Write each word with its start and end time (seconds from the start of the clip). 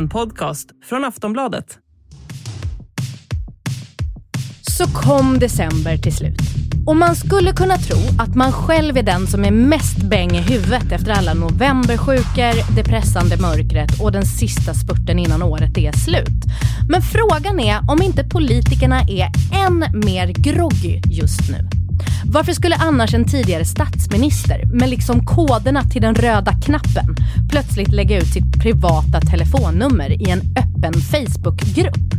En 0.00 0.08
podcast 0.08 0.68
från 0.84 1.04
Aftonbladet. 1.04 1.78
Så 4.60 4.84
kom 4.86 5.38
december 5.38 5.96
till 5.96 6.16
slut. 6.16 6.40
Och 6.86 6.96
man 6.96 7.16
skulle 7.16 7.52
kunna 7.52 7.76
tro 7.76 7.96
att 8.18 8.34
man 8.34 8.52
själv 8.52 8.96
är 8.96 9.02
den 9.02 9.26
som 9.26 9.44
är 9.44 9.50
mest 9.50 10.02
bäng 10.02 10.30
i 10.30 10.40
huvudet 10.40 10.92
efter 10.92 11.12
alla 11.12 11.34
novembersjukor, 11.34 12.76
det 12.76 12.84
pressande 12.84 13.36
mörkret 13.36 14.00
och 14.00 14.12
den 14.12 14.26
sista 14.26 14.74
spurten 14.74 15.18
innan 15.18 15.42
året 15.42 15.78
är 15.78 15.92
slut. 15.92 16.44
Men 16.88 17.02
frågan 17.02 17.60
är 17.60 17.80
om 17.90 18.02
inte 18.02 18.24
politikerna 18.24 19.00
är 19.00 19.30
än 19.66 19.78
mer 20.04 20.26
groggy 20.26 21.00
just 21.10 21.50
nu. 21.50 21.79
Varför 22.24 22.52
skulle 22.52 22.76
annars 22.76 23.14
en 23.14 23.24
tidigare 23.24 23.64
statsminister 23.64 24.64
med 24.64 24.88
liksom 24.88 25.26
koderna 25.26 25.82
till 25.82 26.02
den 26.02 26.14
röda 26.14 26.52
knappen 26.52 27.16
plötsligt 27.50 27.92
lägga 27.92 28.18
ut 28.18 28.26
sitt 28.26 28.62
privata 28.62 29.20
telefonnummer 29.20 30.10
i 30.10 30.30
en 30.30 30.40
öppen 30.40 30.92
Facebookgrupp? 30.92 32.14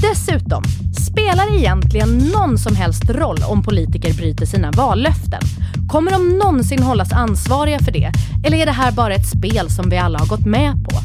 Dessutom, 0.00 0.62
spelar 1.10 1.50
det 1.50 1.58
egentligen 1.58 2.18
någon 2.18 2.58
som 2.58 2.76
helst 2.76 3.10
roll 3.10 3.38
om 3.48 3.62
politiker 3.62 4.14
bryter 4.14 4.46
sina 4.46 4.70
vallöften? 4.70 5.40
Kommer 5.88 6.10
de 6.10 6.38
någonsin 6.38 6.82
hållas 6.82 7.12
ansvariga 7.12 7.78
för 7.78 7.92
det? 7.92 8.12
Eller 8.44 8.56
är 8.56 8.66
det 8.66 8.72
här 8.72 8.92
bara 8.92 9.14
ett 9.14 9.28
spel 9.28 9.70
som 9.70 9.90
vi 9.90 9.98
alla 9.98 10.18
har 10.18 10.26
gått 10.26 10.46
med 10.46 10.72
på? 10.84 10.98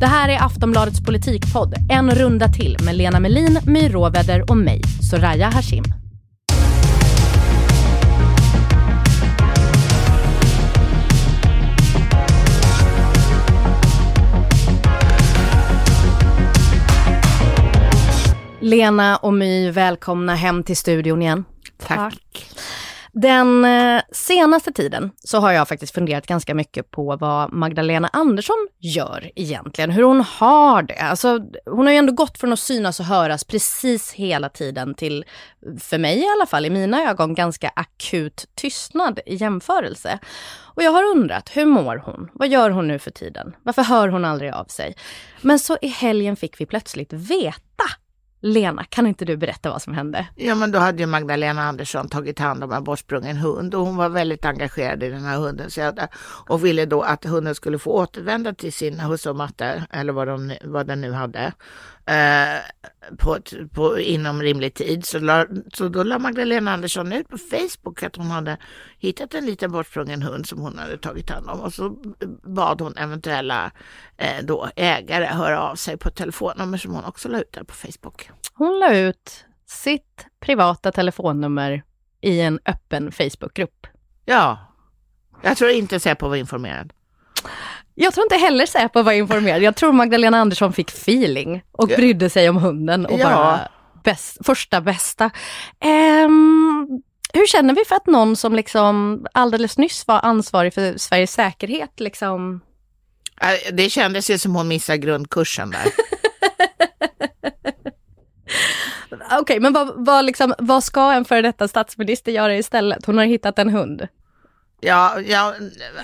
Det 0.00 0.06
här 0.06 0.28
är 0.28 0.44
Aftonbladets 0.44 1.00
politikpodd, 1.00 1.74
en 1.90 2.10
runda 2.10 2.48
till 2.48 2.76
med 2.84 2.96
Lena 2.96 3.20
Melin, 3.20 3.58
My 3.66 3.88
Råväder 3.88 4.50
och 4.50 4.56
mig, 4.56 4.82
Soraya 5.10 5.50
Hashim. 5.50 6.05
Lena 18.66 19.16
och 19.16 19.34
My, 19.34 19.70
välkomna 19.70 20.34
hem 20.34 20.62
till 20.62 20.76
studion 20.76 21.22
igen. 21.22 21.44
Tack. 21.78 22.50
Den 23.12 23.64
eh, 23.64 24.02
senaste 24.12 24.72
tiden 24.72 25.10
så 25.24 25.38
har 25.38 25.52
jag 25.52 25.68
faktiskt 25.68 25.94
funderat 25.94 26.26
ganska 26.26 26.54
mycket 26.54 26.90
på 26.90 27.16
vad 27.16 27.52
Magdalena 27.52 28.08
Andersson 28.12 28.68
gör 28.78 29.30
egentligen, 29.34 29.90
hur 29.90 30.02
hon 30.02 30.20
har 30.20 30.82
det. 30.82 30.98
Alltså, 30.98 31.40
hon 31.66 31.86
har 31.86 31.92
ju 31.92 31.98
ändå 31.98 32.12
gått 32.12 32.38
från 32.38 32.52
att 32.52 32.60
synas 32.60 33.00
och 33.00 33.06
höras 33.06 33.44
precis 33.44 34.12
hela 34.12 34.48
tiden 34.48 34.94
till, 34.94 35.24
för 35.80 35.98
mig 35.98 36.18
i 36.18 36.26
alla 36.36 36.46
fall, 36.46 36.66
i 36.66 36.70
mina 36.70 37.10
ögon, 37.10 37.34
ganska 37.34 37.72
akut 37.76 38.46
tystnad 38.54 39.20
i 39.26 39.34
jämförelse. 39.34 40.18
Och 40.58 40.82
jag 40.82 40.90
har 40.90 41.04
undrat, 41.04 41.50
hur 41.54 41.66
mår 41.66 42.02
hon? 42.04 42.30
Vad 42.32 42.48
gör 42.48 42.70
hon 42.70 42.88
nu 42.88 42.98
för 42.98 43.10
tiden? 43.10 43.56
Varför 43.62 43.82
hör 43.82 44.08
hon 44.08 44.24
aldrig 44.24 44.52
av 44.52 44.64
sig? 44.64 44.96
Men 45.40 45.58
så 45.58 45.78
i 45.82 45.88
helgen 45.88 46.36
fick 46.36 46.60
vi 46.60 46.66
plötsligt 46.66 47.12
veta 47.12 47.84
Lena, 48.46 48.84
kan 48.84 49.06
inte 49.06 49.24
du 49.24 49.36
berätta 49.36 49.70
vad 49.70 49.82
som 49.82 49.94
hände? 49.94 50.26
Ja, 50.34 50.54
men 50.54 50.72
då 50.72 50.78
hade 50.78 50.98
ju 50.98 51.06
Magdalena 51.06 51.62
Andersson 51.62 52.08
tagit 52.08 52.38
hand 52.38 52.64
om 52.64 52.72
en 52.72 52.84
bortsprungen 52.84 53.36
hund 53.36 53.74
och 53.74 53.86
hon 53.86 53.96
var 53.96 54.08
väldigt 54.08 54.44
engagerad 54.44 55.02
i 55.02 55.08
den 55.08 55.24
här 55.24 55.36
hundens 55.36 55.78
öde 55.78 56.08
och 56.46 56.64
ville 56.64 56.86
då 56.86 57.02
att 57.02 57.24
hunden 57.24 57.54
skulle 57.54 57.78
få 57.78 57.90
återvända 57.90 58.54
till 58.54 58.72
sin 58.72 59.00
husse 59.00 59.30
och 59.30 59.36
matte 59.36 59.86
eller 59.90 60.12
vad, 60.12 60.28
de, 60.28 60.52
vad 60.64 60.86
den 60.86 61.00
nu 61.00 61.12
hade 61.12 61.52
eh, 62.06 62.58
på, 63.18 63.38
på, 63.72 63.98
inom 63.98 64.42
rimlig 64.42 64.74
tid. 64.74 65.06
Så, 65.06 65.18
la, 65.18 65.46
så 65.72 65.88
då 65.88 66.02
la 66.02 66.18
Magdalena 66.18 66.72
Andersson 66.72 67.12
ut 67.12 67.28
på 67.28 67.38
Facebook 67.38 68.02
att 68.02 68.16
hon 68.16 68.26
hade 68.26 68.56
hittat 68.98 69.34
en 69.34 69.46
liten 69.46 69.72
bortsprungen 69.72 70.22
hund 70.22 70.46
som 70.46 70.60
hon 70.60 70.78
hade 70.78 70.98
tagit 70.98 71.30
hand 71.30 71.50
om 71.50 71.60
och 71.60 71.74
så 71.74 71.96
bad 72.42 72.80
hon 72.80 72.96
eventuella 72.96 73.70
eh, 74.16 74.44
då, 74.44 74.68
ägare 74.76 75.26
höra 75.26 75.60
av 75.60 75.74
sig 75.74 75.96
på 75.96 76.10
telefonnummer 76.10 76.78
som 76.78 76.94
hon 76.94 77.04
också 77.04 77.28
la 77.28 77.40
ut 77.40 77.52
där 77.52 77.64
på 77.64 77.74
Facebook. 77.74 78.30
Hon 78.54 78.78
la 78.78 78.96
ut 78.96 79.44
sitt 79.66 80.26
privata 80.40 80.92
telefonnummer 80.92 81.82
i 82.20 82.40
en 82.40 82.60
öppen 82.64 83.12
Facebookgrupp. 83.12 83.86
Ja, 84.24 84.58
jag 85.42 85.56
tror 85.56 85.70
inte 85.70 86.00
Säpo 86.00 86.28
var 86.28 86.36
informerad. 86.36 86.92
Jag 87.98 88.14
tror 88.14 88.24
inte 88.24 88.36
heller 88.36 88.66
Säpo 88.66 89.02
var 89.02 89.12
informerad. 89.12 89.62
Jag 89.62 89.76
tror 89.76 89.92
Magdalena 89.92 90.38
Andersson 90.38 90.72
fick 90.72 90.90
feeling 90.90 91.62
och 91.72 91.88
brydde 91.88 92.30
sig 92.30 92.48
om 92.48 92.56
hunden 92.56 93.06
och 93.06 93.18
ja. 93.18 93.24
bara 93.24 93.68
bäst, 94.04 94.46
första 94.46 94.80
bästa. 94.80 95.30
Um, 96.24 97.02
hur 97.32 97.46
känner 97.46 97.74
vi 97.74 97.84
för 97.84 97.96
att 97.96 98.06
någon 98.06 98.36
som 98.36 98.54
liksom 98.54 99.26
alldeles 99.32 99.78
nyss 99.78 100.06
var 100.06 100.20
ansvarig 100.22 100.74
för 100.74 100.98
Sveriges 100.98 101.32
säkerhet 101.32 102.00
liksom... 102.00 102.60
Det 103.72 103.90
kändes 103.90 104.30
ju 104.30 104.38
som 104.38 104.54
hon 104.54 104.68
missade 104.68 104.98
grundkursen 104.98 105.70
där. 105.70 105.86
Okej, 109.10 109.40
okay, 109.40 109.60
men 109.60 109.72
vad, 109.72 110.06
vad, 110.06 110.24
liksom, 110.24 110.54
vad 110.58 110.84
ska 110.84 111.12
en 111.12 111.24
före 111.24 111.42
detta 111.42 111.68
statsminister 111.68 112.32
göra 112.32 112.56
istället? 112.56 113.06
Hon 113.06 113.18
har 113.18 113.24
hittat 113.24 113.58
en 113.58 113.70
hund. 113.70 114.08
Ja, 114.80 115.20
ja, 115.20 115.54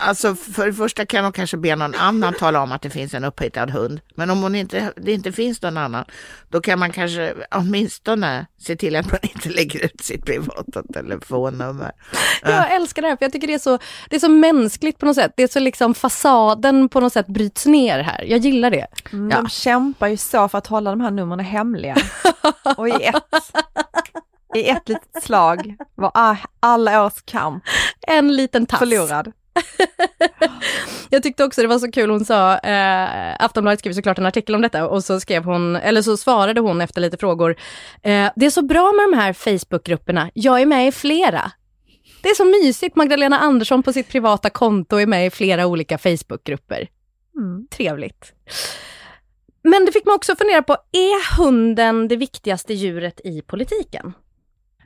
alltså 0.01 0.35
för 0.35 0.67
det 0.67 0.73
första 0.73 1.07
kan 1.07 1.25
hon 1.25 1.33
kanske 1.33 1.57
be 1.57 1.77
någon 1.77 1.95
annan 1.95 2.35
tala 2.35 2.63
om 2.63 2.73
att 2.73 2.83
det 2.83 2.91
finns 2.91 3.15
en 3.15 3.25
upphittad 3.25 3.67
hund. 3.67 4.01
Men 4.15 4.31
om 4.31 4.43
hon 4.43 4.55
inte, 4.55 4.93
det 4.97 5.13
inte 5.13 5.33
finns 5.33 5.63
någon 5.63 5.77
annan, 5.77 6.05
då 6.49 6.61
kan 6.61 6.79
man 6.79 6.93
kanske 6.93 7.35
åtminstone 7.51 8.47
se 8.59 8.77
till 8.77 8.97
att 8.97 9.11
man 9.11 9.19
inte 9.23 9.49
lägger 9.49 9.85
ut 9.85 10.01
sitt 10.01 10.25
privata 10.25 10.83
telefonnummer. 10.95 11.93
Jag 12.43 12.75
älskar 12.75 13.03
det 13.03 13.09
här, 13.09 13.17
för 13.17 13.25
jag 13.25 13.33
tycker 13.33 13.47
det 13.47 13.55
är, 13.55 13.59
så, 13.59 13.79
det 14.11 14.17
är 14.17 14.21
så 14.21 14.29
mänskligt 14.29 14.99
på 14.99 15.07
något 15.07 15.17
sätt. 15.17 15.33
Det 15.37 15.43
är 15.43 15.49
så 15.49 15.61
liksom 15.61 15.95
fasaden 15.95 16.89
på 16.89 17.01
något 17.01 17.13
sätt 17.13 17.27
bryts 17.27 17.67
ner 17.67 17.99
här. 17.99 18.25
Jag 18.25 18.39
gillar 18.39 18.71
det. 18.71 18.87
Mm, 19.13 19.31
ja. 19.31 19.37
De 19.37 19.49
kämpar 19.49 20.09
ju 20.09 20.17
så 20.17 20.49
för 20.49 20.59
att 20.59 20.67
hålla 20.67 20.91
de 20.91 21.01
här 21.01 21.11
numren 21.11 21.41
hemliga. 21.41 21.97
Och 22.77 22.89
i 22.89 22.93
ett 22.93 23.53
i 24.55 24.69
ett 24.69 24.89
litet 24.89 25.23
slag 25.23 25.77
var 25.95 26.39
alla 26.61 27.07
års 27.07 27.23
kamp 27.25 27.65
en 28.07 28.37
liten 28.37 28.67
tass. 28.67 28.79
Förlorad. 28.79 29.33
jag 31.11 31.23
tyckte 31.23 31.45
också 31.45 31.63
det 31.63 31.69
var 31.69 31.79
så 31.79 31.91
kul, 31.91 32.11
hon 32.11 32.25
sa, 32.25 32.59
eh, 32.59 33.37
Aftonbladet 33.39 33.81
skrev 33.81 33.93
såklart 33.93 34.19
en 34.19 34.27
artikel 34.27 34.55
om 34.55 34.63
detta 34.63 34.89
och 34.89 35.05
så 35.05 35.21
skrev 35.21 35.45
hon, 35.45 35.77
eller 35.77 36.03
så 36.03 36.17
svarade 36.17 36.61
hon 36.61 36.81
efter 36.81 37.01
lite 37.01 37.17
frågor. 37.17 37.57
Eh, 38.03 38.31
det 38.37 38.47
är 38.47 38.51
så 38.51 38.63
bra 38.63 38.93
med 38.93 39.05
de 39.11 39.23
här 39.23 39.33
Facebookgrupperna, 39.33 40.31
jag 40.35 40.61
är 40.61 40.67
med 40.67 40.89
i 40.89 40.93
flera. 40.93 41.53
Det 42.23 42.29
är 42.29 42.35
så 42.35 42.45
mysigt, 42.45 42.97
Magdalena 42.97 43.39
Andersson 43.39 43.83
på 43.83 43.93
sitt 43.93 44.09
privata 44.09 44.51
konto 44.51 44.97
är 44.97 45.07
med 45.07 45.27
i 45.27 45.31
flera 45.31 45.67
olika 45.67 45.99
Facebookgrupper. 45.99 46.89
Mm, 47.37 47.67
trevligt. 47.71 48.33
Men 49.65 49.85
det 49.87 49.93
fick 49.93 50.05
man 50.05 50.15
också 50.15 50.37
fundera 50.37 50.63
på, 50.63 50.73
är 50.93 51.37
hunden 51.37 52.09
det 52.09 52.17
viktigaste 52.17 52.75
djuret 52.75 53.21
i 53.25 53.43
politiken? 53.43 54.13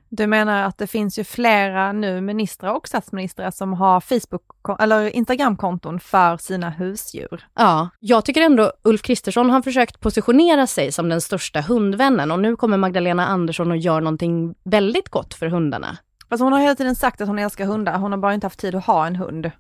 Du 0.09 0.27
menar 0.27 0.63
att 0.63 0.79
det 0.79 0.87
finns 0.87 1.19
ju 1.19 1.25
flera 1.25 1.93
nu 1.93 2.21
ministrar 2.21 2.73
och 2.75 2.89
statsministrar 2.89 3.51
som 3.51 3.73
har 3.73 4.01
Facebook 4.01 4.43
eller 4.79 5.17
Instagramkonton 5.17 6.01
för 6.01 6.37
sina 6.37 6.71
husdjur. 6.71 7.47
Ja, 7.55 7.89
jag 8.01 8.25
tycker 8.25 8.41
ändå 8.41 8.73
Ulf 8.83 9.03
Kristersson 9.03 9.51
har 9.51 9.63
försökt 9.63 10.01
positionera 10.01 10.67
sig 10.67 10.93
som 10.93 11.09
den 11.09 11.21
största 11.21 11.61
hundvännen 11.61 12.31
och 12.31 12.41
nu 12.41 12.57
kommer 12.57 12.77
Magdalena 12.77 13.27
Andersson 13.27 13.71
och 13.71 13.77
gör 13.77 14.01
någonting 14.01 14.55
väldigt 14.65 15.09
gott 15.09 15.35
för 15.35 15.47
hundarna. 15.47 15.97
Fast 16.29 16.43
hon 16.43 16.53
har 16.53 16.61
hela 16.61 16.75
tiden 16.75 16.95
sagt 16.95 17.21
att 17.21 17.29
hon 17.29 17.39
älskar 17.39 17.67
hundar, 17.67 17.99
hon 17.99 18.13
har 18.13 18.19
bara 18.19 18.35
inte 18.35 18.47
haft 18.47 18.61
tid 18.61 18.75
att 18.75 18.87
ha 18.87 19.07
en 19.07 19.17
hund. 19.17 19.51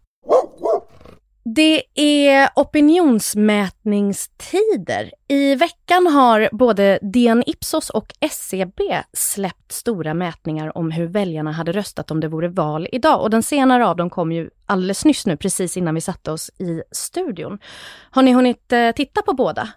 Det 1.55 1.83
är 1.95 2.49
opinionsmätningstider. 2.55 5.13
I 5.29 5.55
veckan 5.55 6.07
har 6.07 6.49
både 6.53 6.99
DN 7.03 7.43
Ipsos 7.47 7.91
och 7.91 8.15
SCB 8.21 8.85
e 8.85 9.05
släppt 9.13 9.73
stora 9.73 10.15
mätningar 10.15 10.79
om 10.79 10.91
hur 10.91 11.07
väljarna 11.07 11.53
hade 11.53 11.73
röstat 11.73 12.11
om 12.11 12.21
det 12.21 12.29
vore 12.29 12.49
val 12.49 12.89
idag. 12.93 13.23
Och 13.23 13.31
den 13.31 13.43
senare 13.43 13.87
av 13.87 13.97
dem 13.97 14.11
kom 14.11 14.33
ju 14.33 14.51
alldeles 14.67 15.05
nyss 15.05 15.27
nu, 15.27 15.37
precis 15.37 15.77
innan 15.77 15.95
vi 15.95 16.01
satte 16.01 16.33
oss 16.33 16.51
i 16.59 16.83
studion. 16.93 17.59
Har 18.11 18.23
ni 18.23 18.33
hunnit 18.33 18.73
eh, 18.73 18.91
titta 18.91 19.23
på 19.23 19.33
båda? 19.33 19.69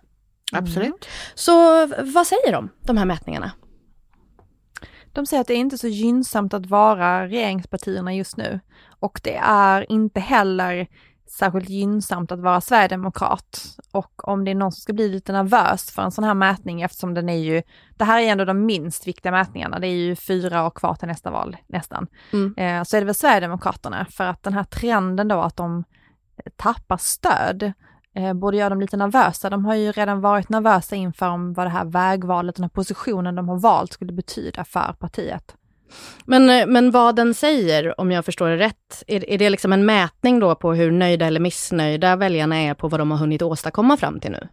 Absolut. 0.52 0.88
Mm. 0.88 1.00
Så 1.36 1.88
vad 1.88 2.28
säger 2.28 2.52
de, 2.52 2.70
de 2.82 2.98
här 2.98 3.06
mätningarna? 3.06 3.52
De 5.14 5.26
säger 5.26 5.42
att 5.42 5.48
det 5.48 5.54
är 5.54 5.58
inte 5.58 5.78
så 5.78 5.88
gynnsamt 5.88 6.54
att 6.54 6.66
vara 6.66 7.28
regeringspartierna 7.28 8.16
just 8.16 8.38
nu. 8.38 8.60
Och 9.00 9.20
det 9.24 9.36
är 9.44 9.92
inte 9.92 10.20
heller 10.20 10.88
särskilt 11.31 11.70
gynnsamt 11.70 12.31
att 12.31 12.40
vara 12.40 12.62
sverigedemokrat. 12.62 13.78
Och 13.92 14.28
om 14.30 14.46
det 14.46 14.52
är 14.52 14.56
någon 14.56 14.72
som 14.72 14.81
ska 14.81 14.94
bli 14.94 15.10
lite 15.10 15.31
nervös 15.31 15.92
för 15.92 16.02
en 16.02 16.12
sån 16.12 16.24
här 16.24 16.34
mätning 16.34 16.81
eftersom 16.81 17.14
den 17.14 17.30
är 17.30 17.38
ju, 17.38 17.62
det 17.98 18.04
här 18.04 18.22
är 18.22 18.31
ändå 18.31 18.46
de 18.46 18.66
minst 18.66 19.08
viktiga 19.08 19.31
mätningarna, 19.31 19.80
det 19.80 19.88
är 19.88 19.96
ju 19.96 20.16
fyra 20.16 20.66
år 20.66 20.70
kvar 20.70 20.96
till 20.96 21.08
nästa 21.08 21.31
val 21.31 21.58
nästan. 21.68 22.08
Mm. 22.34 22.54
Eh, 22.58 22.84
så 22.84 22.98
är 22.98 23.02
det 23.02 23.06
väl 23.06 23.16
Sverigedemokraterna 23.16 24.06
för 24.06 24.24
att 24.24 24.44
den 24.44 24.54
här 24.54 24.64
trenden 24.64 25.28
då 25.28 25.42
att 25.42 25.56
de 25.56 25.84
tappar 26.56 26.98
stöd 26.98 27.72
eh, 28.16 28.34
borde 28.34 28.58
göra 28.58 28.70
dem 28.70 28.81
lite 28.81 28.98
nervösa. 28.98 29.50
De 29.50 29.66
har 29.66 29.76
ju 29.76 29.92
redan 29.92 30.22
varit 30.22 30.50
nervösa 30.50 30.96
inför 30.96 31.30
om 31.30 31.54
vad 31.54 31.66
det 31.66 31.70
här 31.70 31.86
vägvalet, 31.86 32.56
den 32.56 32.64
här 32.64 32.70
positionen 32.70 33.36
de 33.36 33.50
har 33.50 33.60
valt 33.60 33.94
skulle 33.94 34.14
betyda 34.14 34.66
för 34.66 34.96
partiet. 35.00 35.56
Men, 36.26 36.50
eh, 36.50 36.68
men 36.68 36.92
vad 36.92 37.16
den 37.16 37.34
säger, 37.34 38.02
om 38.02 38.12
jag 38.12 38.26
förstår 38.26 38.50
det 38.50 38.58
rätt, 38.58 39.04
är, 39.08 39.30
är 39.30 39.38
det 39.38 39.50
liksom 39.50 39.74
en 39.74 39.86
mätning 39.86 40.40
då 40.40 40.56
på 40.56 40.74
hur 40.74 40.92
nöjda 40.92 41.26
eller 41.26 41.40
missnöjda 41.40 42.16
väljarna 42.16 42.58
är 42.58 42.74
på 42.74 42.88
vad 42.88 43.00
de 43.00 43.12
har 43.12 43.18
hunnit 43.18 43.42
åstadkomma 43.42 43.98
fram 43.98 44.20
till 44.20 44.32
nu? 44.32 44.48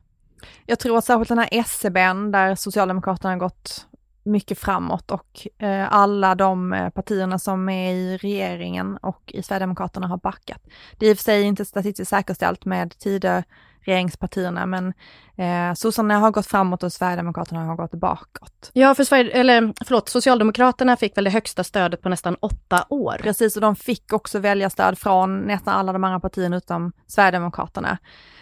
Jag 0.67 0.79
tror 0.79 0.99
att 0.99 1.05
särskilt 1.05 1.29
den 1.29 1.39
här 1.39 1.49
SCBn 1.53 2.31
där 2.31 2.55
Socialdemokraterna 2.55 3.31
har 3.31 3.39
gått 3.39 3.87
mycket 4.27 4.59
framåt 4.59 5.11
och 5.11 5.47
eh, 5.59 5.93
alla 5.93 6.35
de 6.35 6.73
eh, 6.73 6.91
partierna 6.91 7.39
som 7.39 7.69
är 7.69 7.93
i 7.93 8.17
regeringen 8.17 8.97
och 8.97 9.23
i 9.35 9.43
Sverigedemokraterna 9.43 10.07
har 10.07 10.17
backat. 10.17 10.63
Det 10.99 11.07
är 11.07 11.11
i 11.11 11.13
och 11.13 11.17
för 11.17 11.25
sig 11.25 11.43
inte 11.43 11.65
statistiskt 11.65 12.11
säkerställt 12.11 12.65
med 12.65 12.99
tider 12.99 13.45
regeringspartierna, 13.87 14.67
men 14.67 14.93
eh, 15.37 15.75
sossarna 15.75 16.19
har 16.19 16.31
gått 16.31 16.47
framåt 16.47 16.83
och 16.83 16.93
Sverigedemokraterna 16.93 17.65
har 17.65 17.77
gått 17.77 17.95
bakåt. 17.95 18.71
Ja, 18.73 18.95
för 18.95 19.05
Sverige, 19.05 19.31
eller 19.31 19.75
förlåt, 19.85 20.09
Socialdemokraterna 20.09 20.97
fick 20.97 21.17
väl 21.17 21.25
det 21.25 21.31
högsta 21.31 21.65
stödet 21.65 22.03
på 22.03 22.09
nästan 22.09 22.37
åtta 22.41 22.87
år. 22.89 23.21
Precis, 23.23 23.57
och 23.57 23.63
de 23.63 23.77
fick 23.77 24.13
också 24.13 24.39
välja 24.39 24.71
stöd 24.71 24.99
från 24.99 25.41
nästan 25.41 25.75
alla 25.75 25.93
de 25.93 26.05
andra 26.05 26.21
partierna 26.21 26.57
utom 26.57 26.93
Sverigedemokraterna. 27.07 27.99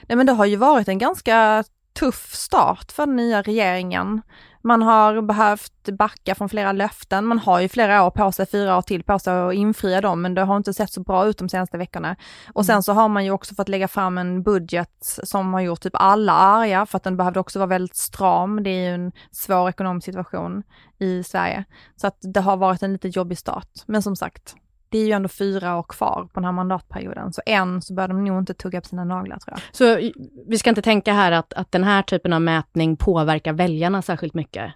Nej 0.09 0.17
men 0.17 0.27
det 0.27 0.33
har 0.33 0.47
ju 0.47 0.57
varit 0.57 0.89
en 0.89 0.99
ganska 0.99 1.65
tuff 1.99 2.35
start 2.35 2.93
för 2.93 3.07
den 3.07 3.17
nya 3.17 3.43
regeringen. 3.43 4.23
Man 4.67 4.83
har 4.83 5.23
behövt 5.23 5.89
backa 5.99 6.35
från 6.35 6.49
flera 6.49 6.73
löften. 6.73 7.27
Man 7.27 7.39
har 7.39 7.61
ju 7.61 7.69
flera 7.69 8.05
år 8.05 8.11
på 8.11 8.33
sig, 8.33 8.47
fyra 8.47 8.79
år 8.79 8.83
till 8.83 9.05
på 9.05 9.19
sig 9.19 9.35
att 9.35 9.55
infria 9.55 10.01
dem, 10.01 10.23
men 10.23 10.35
det 10.35 10.43
har 10.43 10.57
inte 10.57 10.75
sett 10.75 10.93
så 10.93 11.01
bra 11.01 11.27
ut 11.27 11.39
de 11.39 11.49
senaste 11.49 11.79
veckorna. 11.79 12.17
Och 12.53 12.67
sen 12.67 12.73
mm. 12.73 12.83
så 12.83 12.93
har 12.93 13.09
man 13.09 13.25
ju 13.25 13.31
också 13.31 13.55
fått 13.55 13.69
lägga 13.69 13.89
fram 13.89 14.19
en 14.19 14.43
budget 14.43 15.19
som 15.25 15.55
har 15.55 15.61
gjort 15.61 15.81
typ 15.81 15.97
alla 15.97 16.33
arga, 16.33 16.87
för 16.87 16.97
att 16.97 17.03
den 17.03 17.17
behövde 17.17 17.41
också 17.41 17.59
vara 17.59 17.67
väldigt 17.67 17.97
stram. 17.97 18.63
Det 18.63 18.71
är 18.71 18.89
ju 18.89 18.95
en 18.95 19.13
svår 19.31 19.69
ekonomisk 19.69 20.05
situation 20.05 20.63
i 20.99 21.23
Sverige. 21.23 21.65
Så 21.97 22.07
att 22.07 22.19
det 22.21 22.41
har 22.41 22.57
varit 22.57 22.83
en 22.83 22.93
lite 22.93 23.09
jobbig 23.09 23.39
start. 23.39 23.71
Men 23.87 24.03
som 24.03 24.17
sagt, 24.17 24.57
det 24.95 24.99
är 24.99 25.07
ju 25.07 25.13
ändå 25.13 25.29
fyra 25.29 25.79
år 25.79 25.83
kvar 25.83 26.29
på 26.33 26.41
den 26.41 26.45
här 26.45 26.53
mandatperioden, 26.53 27.33
så 27.33 27.43
än 27.47 27.83
så 27.83 27.95
bör 27.95 28.09
de 28.09 28.25
nog 28.25 28.39
inte 28.39 28.55
tugga 28.55 28.81
på 28.81 28.89
sina 28.89 29.05
naglar 29.05 29.37
tror 29.39 29.57
jag. 29.57 29.61
Så 29.77 30.11
vi 30.47 30.59
ska 30.59 30.71
inte 30.71 30.83
tänka 30.83 31.13
här 31.13 31.33
att, 31.33 31.53
att 31.53 31.73
den 31.73 31.85
här 31.85 32.03
typen 32.03 32.33
av 32.33 32.43
mätning 32.43 32.97
påverkar 32.97 33.53
väljarna 33.53 34.03
särskilt 34.03 34.35
mycket? 34.35 34.73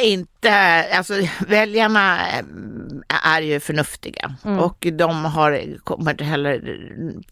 Inte, 0.00 0.84
alltså 0.92 1.14
väljarna 1.46 2.18
eh, 2.28 3.26
är 3.26 3.42
ju 3.42 3.60
förnuftiga 3.60 4.34
mm. 4.44 4.58
och 4.58 4.86
de 4.92 5.24
har, 5.24 5.78
kommer 5.84 6.22
heller, 6.22 6.80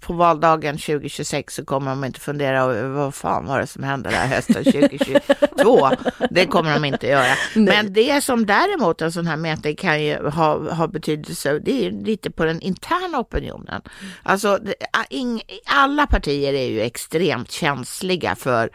på 0.01 0.13
valdagen 0.13 0.79
2026 0.79 1.55
så 1.55 1.65
kommer 1.65 1.91
de 1.91 2.05
inte 2.05 2.21
fundera 2.21 2.61
över 2.61 2.89
vad 2.89 3.15
fan 3.15 3.47
var 3.47 3.61
det 3.61 3.67
som 3.67 3.83
hände 3.83 4.11
där 4.11 4.27
hösten 4.27 4.65
2022. 4.73 5.91
det 6.31 6.47
kommer 6.47 6.75
de 6.75 6.85
inte 6.85 7.07
göra. 7.07 7.35
Nej. 7.55 7.77
Men 7.77 7.93
det 7.93 8.25
som 8.25 8.47
däremot 8.47 9.03
en 9.03 9.13
sån 9.13 9.27
här 9.27 9.37
mätning 9.37 9.77
kan 9.77 10.03
ju 10.03 10.29
ha, 10.29 10.75
ha 10.75 10.87
betydelse, 10.87 11.59
det 11.59 11.87
är 11.87 11.91
lite 11.91 12.31
på 12.31 12.45
den 12.45 12.61
interna 12.61 13.19
opinionen. 13.19 13.83
Alltså 14.23 14.59
alla 15.67 16.07
partier 16.07 16.53
är 16.53 16.69
ju 16.69 16.81
extremt 16.81 17.51
känsliga 17.51 18.35
för 18.35 18.71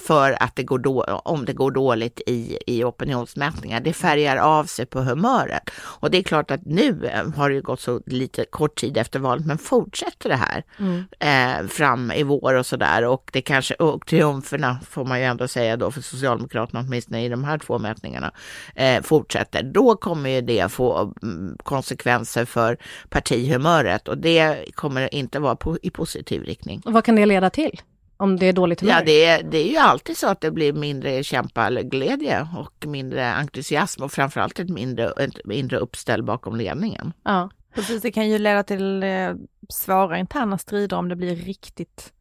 för 0.00 0.42
att 0.42 0.56
det 0.56 0.62
går 0.62 0.78
då, 0.78 1.02
om 1.04 1.44
det 1.44 1.52
går 1.52 1.70
dåligt 1.70 2.20
i, 2.26 2.58
i 2.66 2.84
opinionsmätningar. 2.84 3.80
Det 3.80 3.92
färgar 3.92 4.36
av 4.36 4.64
sig 4.64 4.86
på 4.86 5.00
humöret. 5.00 5.70
Och 5.76 6.10
det 6.10 6.18
är 6.18 6.22
klart 6.22 6.50
att 6.50 6.66
nu 6.66 7.06
eh, 7.06 7.30
har 7.36 7.50
det 7.50 7.60
gått 7.60 7.80
så 7.80 8.00
lite 8.06 8.44
kort 8.44 8.74
tid 8.74 8.96
efter 8.96 9.18
valet, 9.18 9.46
men 9.46 9.58
fortsätter 9.58 10.28
det 10.28 10.36
här 10.36 10.64
mm. 10.78 11.04
eh, 11.18 11.68
fram 11.68 12.12
i 12.12 12.22
vår 12.22 12.54
och 12.54 12.66
sådär 12.66 13.04
och 13.04 13.30
det 13.32 13.42
kanske, 13.42 13.74
och 13.74 14.06
triumferna 14.06 14.78
får 14.88 15.04
man 15.04 15.18
ju 15.18 15.24
ändå 15.24 15.48
säga 15.48 15.76
då 15.76 15.90
för 15.90 16.00
Socialdemokraterna 16.00 16.80
åtminstone 16.80 17.24
i 17.24 17.28
de 17.28 17.44
här 17.44 17.58
två 17.58 17.78
mätningarna 17.78 18.32
eh, 18.74 19.02
fortsätter, 19.02 19.62
då 19.62 19.96
kommer 19.96 20.30
ju 20.30 20.40
det 20.40 20.72
få 20.72 21.14
mm, 21.22 21.56
konsekvenser 21.62 22.44
för 22.44 22.78
partihumöret 23.08 24.08
och 24.08 24.18
det 24.18 24.64
kommer 24.74 25.14
inte 25.14 25.38
vara 25.38 25.56
på, 25.56 25.78
i 25.82 25.90
positiv 25.90 26.42
riktning. 26.42 26.82
Och 26.84 26.92
vad 26.92 27.04
kan 27.04 27.16
det 27.16 27.26
leda 27.26 27.50
till? 27.50 27.80
Om 28.24 28.38
det 28.38 28.46
är 28.46 28.52
dåligt 28.52 28.80
humör? 28.80 28.94
Ja, 28.94 29.02
det 29.04 29.24
är, 29.24 29.42
det 29.42 29.58
är 29.58 29.70
ju 29.70 29.76
alltid 29.76 30.16
så 30.16 30.28
att 30.28 30.40
det 30.40 30.50
blir 30.50 30.72
mindre 30.72 31.22
kämpaglädje 31.22 32.48
och 32.56 32.86
mindre 32.86 33.34
entusiasm 33.34 34.02
och 34.02 34.12
framförallt 34.12 34.58
ett 34.58 34.70
mindre, 34.70 35.10
ett 35.10 35.44
mindre 35.44 35.78
uppställ 35.78 36.22
bakom 36.22 36.56
ledningen. 36.56 37.12
Ja, 37.24 37.50
precis. 37.74 38.02
Det 38.02 38.12
kan 38.12 38.28
ju 38.28 38.38
leda 38.38 38.62
till 38.62 39.02
eh, 39.02 39.32
svåra 39.68 40.18
interna 40.18 40.58
strider 40.58 40.96
om 40.96 41.08
det 41.08 41.16
blir 41.16 41.36
riktigt 41.36 42.12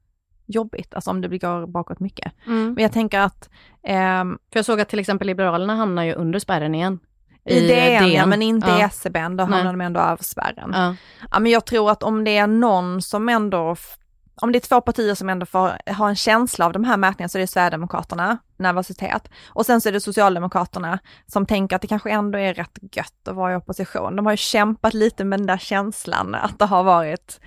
jobbigt, 0.46 0.94
alltså 0.94 1.10
om 1.10 1.22
det 1.22 1.38
går 1.38 1.68
bakåt 1.68 2.00
mycket. 2.00 2.34
Mm. 2.46 2.74
Men 2.74 2.84
jag 2.84 2.92
tänker 2.92 3.20
att... 3.20 3.50
Ehm, 3.84 4.38
För 4.52 4.60
jag 4.60 4.66
såg 4.66 4.82
att 4.82 4.90
till 4.90 5.00
exempel 5.00 5.28
Liberalerna 5.28 5.76
hamnar 5.76 6.04
ju 6.04 6.14
under 6.14 6.40
spärren 6.40 6.76
igen. 6.76 7.00
I, 7.46 7.58
I 7.58 7.68
DN, 7.68 8.12
ja, 8.12 8.26
men 8.26 8.42
inte 8.42 8.68
ja. 8.68 8.80
i 8.80 8.82
SCB, 8.82 9.20
då 9.20 9.44
hamnar 9.44 9.66
de 9.66 9.82
ändå 9.82 10.00
över 10.00 10.24
spärren. 10.24 10.72
Ja. 10.74 10.96
ja. 11.32 11.40
men 11.40 11.52
jag 11.52 11.66
tror 11.66 11.92
att 11.92 12.04
om 12.04 12.24
det 12.24 12.38
är 12.38 12.48
någon 12.48 13.02
som 13.02 13.30
ändå 13.30 13.76
om 14.42 14.52
det 14.52 14.58
är 14.58 14.68
två 14.68 14.82
partier 14.82 15.16
som 15.16 15.30
ändå 15.30 15.46
får 15.46 15.92
ha 15.94 16.10
en 16.10 16.16
känsla 16.16 16.66
av 16.66 16.74
de 16.74 16.84
här 16.84 16.98
mätningarna 16.98 17.30
så 17.30 17.38
är 17.38 17.40
det 17.40 17.48
Sverigedemokraterna, 17.48 18.38
nervositet. 18.58 19.30
Och 19.48 19.66
sen 19.66 19.82
så 19.82 19.90
är 19.90 19.94
det 19.94 20.02
Socialdemokraterna 20.02 21.00
som 21.28 21.46
tänker 21.46 21.76
att 21.76 21.82
det 21.82 21.88
kanske 21.88 22.10
ändå 22.12 22.40
är 22.40 22.54
rätt 22.54 22.80
gött 22.92 23.28
att 23.28 23.36
vara 23.36 23.54
i 23.54 23.56
opposition. 23.56 24.16
De 24.16 24.26
har 24.26 24.34
ju 24.34 24.38
kämpat 24.38 24.94
lite 24.94 25.24
med 25.24 25.40
den 25.40 25.48
där 25.48 25.58
känslan 25.58 26.36
att 26.36 26.60
det 26.60 26.66
har 26.66 26.84
varit 26.84 27.40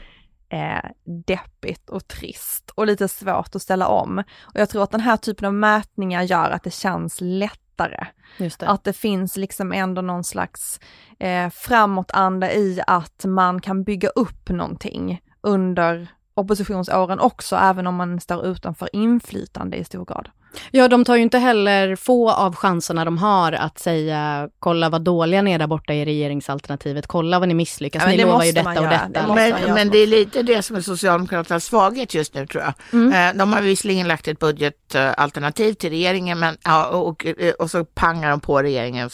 eh, 0.49 0.91
deppigt 1.27 1.91
och 1.91 2.09
trist 2.09 2.71
och 2.75 2.87
lite 2.87 3.09
svårt 3.09 3.55
att 3.55 3.63
ställa 3.63 3.89
om. 3.89 4.19
Och 4.41 4.61
jag 4.61 4.69
tror 4.69 4.83
att 4.83 4.91
den 4.91 5.01
här 5.01 5.17
typen 5.17 5.47
av 5.47 5.55
mätningar 5.55 6.23
gör 6.23 6.51
att 6.51 6.63
det 6.63 6.75
känns 6.75 7.19
lättare. 7.21 8.07
Det. 8.39 8.63
Att 8.63 8.85
det 8.85 8.93
finns 8.93 9.37
liksom 9.37 9.73
ändå 9.73 10.03
någon 10.03 10.25
slags 10.25 10.81
eh, 11.19 11.51
framåtanda 11.51 12.53
i 12.53 12.81
att 12.87 13.25
man 13.25 13.61
kan 13.61 13.85
bygga 13.85 14.09
upp 14.09 14.49
någonting 14.49 15.21
under 15.41 16.09
oppositionsåren 16.37 17.21
också, 17.21 17.57
även 17.57 17.87
om 17.87 17.95
man 17.95 18.21
står 18.21 18.47
utanför 18.47 18.89
inflytande 18.93 19.77
i 19.77 19.85
stor 19.85 20.05
grad. 20.05 20.29
Ja, 20.71 20.89
de 20.89 21.05
tar 21.05 21.17
ju 21.17 21.23
inte 21.23 21.39
heller 21.39 21.97
få 21.97 22.31
av 22.31 22.55
chanserna 22.55 23.05
de 23.05 23.19
har 23.19 23.53
att 23.53 23.79
säga 23.79 24.49
kolla 24.59 24.89
vad 24.89 25.03
dåliga 25.03 25.43
ni 25.43 25.53
är 25.53 25.59
där 25.59 25.67
borta 25.67 25.95
i 25.95 26.05
regeringsalternativet, 26.05 27.07
kolla 27.07 27.39
vad 27.39 27.49
ni 27.49 27.55
misslyckas, 27.55 28.03
ja, 28.03 28.09
ni 28.09 28.25
lovar 28.25 28.45
ju 28.45 28.53
detta 28.53 28.81
och 28.81 28.89
detta. 28.89 29.27
Det 29.27 29.35
men, 29.35 29.75
men 29.75 29.91
det 29.91 29.99
är 29.99 30.07
lite 30.07 30.43
det 30.43 30.63
som 30.63 30.77
är 30.77 30.81
Socialdemokraternas 30.81 31.65
svaghet 31.65 32.15
just 32.15 32.35
nu 32.35 32.47
tror 32.47 32.63
jag. 32.63 32.75
Mm. 32.93 33.13
Eh, 33.13 33.39
de 33.39 33.53
har 33.53 33.63
visserligen 33.63 34.09
lagt 34.09 34.29
ett 34.29 34.39
budgetalternativ 34.39 35.73
till 35.73 35.91
regeringen 35.91 36.39
men, 36.39 36.57
ja, 36.65 36.87
och, 36.87 37.27
och 37.59 37.71
så 37.71 37.85
pangar 37.85 38.31
de 38.31 38.41
på 38.41 38.63
regeringen 38.63 39.11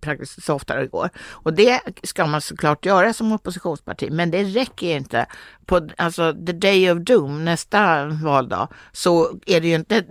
praktiskt 0.00 0.44
så 0.44 0.54
ofta 0.54 0.76
det 0.76 0.86
går. 0.86 1.10
Och 1.30 1.52
det 1.52 1.80
ska 2.02 2.26
man 2.26 2.40
såklart 2.40 2.86
göra 2.86 3.12
som 3.12 3.32
oppositionsparti, 3.32 4.10
men 4.10 4.30
det 4.30 4.44
räcker 4.44 4.96
inte. 4.96 5.26
På 5.66 5.88
alltså 5.96 6.32
the 6.46 6.52
day 6.52 6.92
of 6.92 6.98
doom, 6.98 7.44
nästa 7.44 8.06
valdag, 8.06 8.68
så 8.92 9.30
är 9.46 9.60
det 9.60 9.68
ju 9.68 9.74
inte 9.74 10.04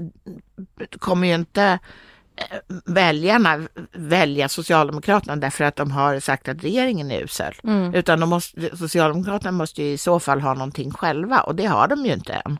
kommer 0.99 1.27
ju 1.27 1.35
inte 1.35 1.79
eh, 2.35 2.57
väljarna 2.85 3.67
välja 3.91 4.49
Socialdemokraterna 4.49 5.35
därför 5.35 5.63
att 5.63 5.75
de 5.75 5.91
har 5.91 6.19
sagt 6.19 6.47
att 6.47 6.63
regeringen 6.63 7.11
är 7.11 7.21
usel. 7.23 7.53
Mm. 7.63 7.93
Utan 7.93 8.29
måste, 8.29 8.77
Socialdemokraterna 8.77 9.51
måste 9.51 9.83
ju 9.83 9.91
i 9.91 9.97
så 9.97 10.19
fall 10.19 10.41
ha 10.41 10.53
någonting 10.53 10.91
själva 10.91 11.39
och 11.39 11.55
det 11.55 11.65
har 11.65 11.87
de 11.87 12.05
ju 12.05 12.13
inte 12.13 12.33
än. 12.33 12.59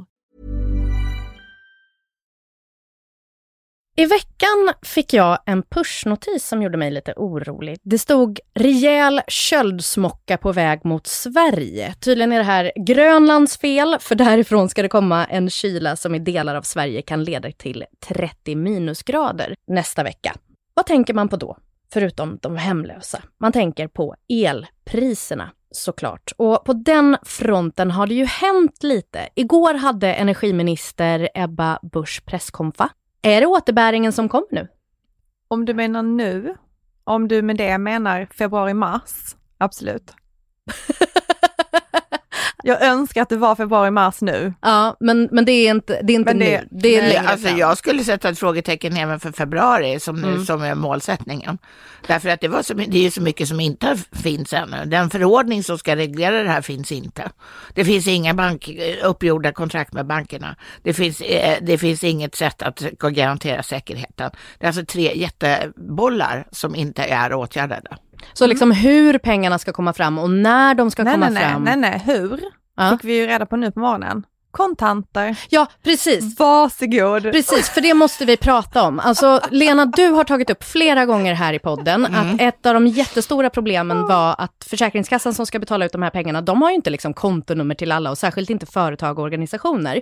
I 3.95 4.05
veckan 4.05 4.73
fick 4.81 5.13
jag 5.13 5.37
en 5.45 5.63
pushnotis 5.63 6.47
som 6.47 6.61
gjorde 6.61 6.77
mig 6.77 6.91
lite 6.91 7.13
orolig. 7.17 7.77
Det 7.83 7.99
stod 7.99 8.39
rejäl 8.53 9.21
köldsmocka 9.27 10.37
på 10.37 10.51
väg 10.51 10.85
mot 10.85 11.07
Sverige. 11.07 11.93
Tydligen 11.99 12.31
är 12.31 12.37
det 12.37 12.43
här 12.43 12.71
Grönlands 12.75 13.57
fel, 13.57 13.97
för 13.99 14.15
därifrån 14.15 14.69
ska 14.69 14.81
det 14.81 14.89
komma 14.89 15.25
en 15.25 15.49
kyla 15.49 15.95
som 15.95 16.15
i 16.15 16.19
delar 16.19 16.55
av 16.55 16.61
Sverige 16.61 17.01
kan 17.01 17.23
leda 17.23 17.51
till 17.51 17.85
30 18.07 18.55
minusgrader 18.55 19.55
nästa 19.67 20.03
vecka. 20.03 20.35
Vad 20.73 20.85
tänker 20.85 21.13
man 21.13 21.29
på 21.29 21.35
då? 21.35 21.57
Förutom 21.93 22.39
de 22.41 22.57
hemlösa. 22.57 23.21
Man 23.39 23.51
tänker 23.51 23.87
på 23.87 24.15
elpriserna 24.29 25.51
såklart. 25.71 26.31
Och 26.37 26.63
på 26.63 26.73
den 26.73 27.17
fronten 27.23 27.91
har 27.91 28.07
det 28.07 28.13
ju 28.13 28.25
hänt 28.25 28.83
lite. 28.83 29.29
Igår 29.35 29.73
hade 29.73 30.13
energiminister 30.13 31.29
Ebba 31.33 31.79
Busch 31.81 32.21
presskonfa 32.25 32.89
är 33.21 33.41
det 33.41 33.47
återbäringen 33.47 34.13
som 34.13 34.29
kommer 34.29 34.47
nu? 34.51 34.67
Om 35.47 35.65
du 35.65 35.73
menar 35.73 36.03
nu, 36.03 36.55
om 37.03 37.27
du 37.27 37.41
med 37.41 37.57
det 37.57 37.77
menar 37.77 38.27
februari-mars, 38.37 39.35
absolut. 39.57 40.13
Jag 42.63 42.81
önskar 42.83 43.21
att 43.21 43.29
det 43.29 43.37
var 43.37 43.55
februari-mars 43.55 44.21
nu. 44.21 44.53
Ja, 44.61 44.97
men, 44.99 45.29
men 45.31 45.45
det 45.45 45.51
är 45.51 45.71
inte, 45.71 46.01
det 46.01 46.13
är 46.13 46.15
inte 46.15 46.33
Men 46.33 46.39
det- 46.39 46.61
nu. 46.61 46.67
Det 46.81 46.95
är 46.97 47.01
Nej, 47.01 47.17
alltså 47.17 47.47
fram. 47.47 47.57
jag 47.57 47.77
skulle 47.77 48.03
sätta 48.03 48.29
ett 48.29 48.39
frågetecken 48.39 48.97
även 48.97 49.19
för 49.19 49.31
februari 49.31 49.99
som, 49.99 50.23
Mm. 50.23 50.45
som 50.45 50.61
är 50.63 50.75
målsättningen. 50.75 51.57
Därför 52.07 52.29
att 52.29 52.41
det, 52.41 52.47
var 52.47 52.61
så, 52.63 52.73
det 52.73 53.05
är 53.05 53.11
så 53.11 53.21
mycket 53.21 53.47
som 53.47 53.59
inte 53.59 53.97
finns 54.11 54.53
ännu. 54.53 54.77
Den 54.85 55.09
förordning 55.09 55.63
som 55.63 55.77
ska 55.77 55.95
reglera 55.95 56.43
det 56.43 56.49
här 56.49 56.61
finns 56.61 56.91
inte. 56.91 57.29
Det 57.73 57.85
finns 57.85 58.07
inga 58.07 58.33
bank, 58.33 58.69
uppgjorda 59.03 59.51
kontrakt 59.51 59.93
med 59.93 60.05
bankerna. 60.07 60.55
Det 60.83 60.93
finns, 60.93 61.21
eh, 61.21 61.57
det 61.61 61.77
finns 61.77 62.03
inget 62.03 62.35
sätt 62.35 62.61
att 62.61 62.79
garantera 63.11 63.63
säkerheten. 63.63 64.31
Det 64.59 64.65
är 64.65 64.67
alltså 64.67 64.85
tre 64.85 65.13
jättebollar 65.15 66.47
som 66.51 66.75
inte 66.75 67.03
är 67.03 67.33
åtgärdade. 67.33 67.97
Så 68.33 68.47
liksom 68.47 68.71
hur 68.71 69.17
pengarna 69.17 69.59
ska 69.59 69.73
komma 69.73 69.93
fram 69.93 70.19
och 70.19 70.29
när 70.29 70.75
de 70.75 70.91
ska 70.91 71.03
Nej, 71.03 71.13
komma 71.13 71.29
nej, 71.29 71.43
nej, 71.43 71.51
fram. 71.51 71.63
nej, 71.63 71.77
nej, 71.77 72.01
hur? 72.05 72.39
Ja. 72.77 72.89
Fick 72.91 73.03
vi 73.03 73.17
ju 73.17 73.27
reda 73.27 73.45
på 73.45 73.55
nu 73.55 73.71
på 73.71 73.79
morgonen. 73.79 74.23
Kontanter. 74.51 75.35
Ja, 75.49 75.67
precis. 75.83 76.39
Varsågod. 76.39 77.23
Precis, 77.23 77.69
för 77.69 77.81
det 77.81 77.93
måste 77.93 78.25
vi 78.25 78.37
prata 78.37 78.83
om. 78.83 78.99
Alltså, 78.99 79.39
Lena, 79.51 79.85
du 79.85 80.07
har 80.07 80.23
tagit 80.23 80.49
upp 80.49 80.63
flera 80.63 81.05
gånger 81.05 81.33
här 81.33 81.53
i 81.53 81.59
podden 81.59 82.05
att 82.15 82.41
ett 82.41 82.65
av 82.65 82.73
de 82.73 82.87
jättestora 82.87 83.49
problemen 83.49 84.07
var 84.07 84.35
att 84.37 84.65
Försäkringskassan 84.69 85.33
som 85.33 85.45
ska 85.45 85.59
betala 85.59 85.85
ut 85.85 85.91
de 85.91 86.01
här 86.01 86.09
pengarna, 86.09 86.41
de 86.41 86.61
har 86.61 86.69
ju 86.69 86.75
inte 86.75 86.89
liksom 86.89 87.13
kontonummer 87.13 87.75
till 87.75 87.91
alla 87.91 88.09
och 88.11 88.17
särskilt 88.17 88.49
inte 88.49 88.65
företag 88.65 89.19
och 89.19 89.25
organisationer. 89.25 90.01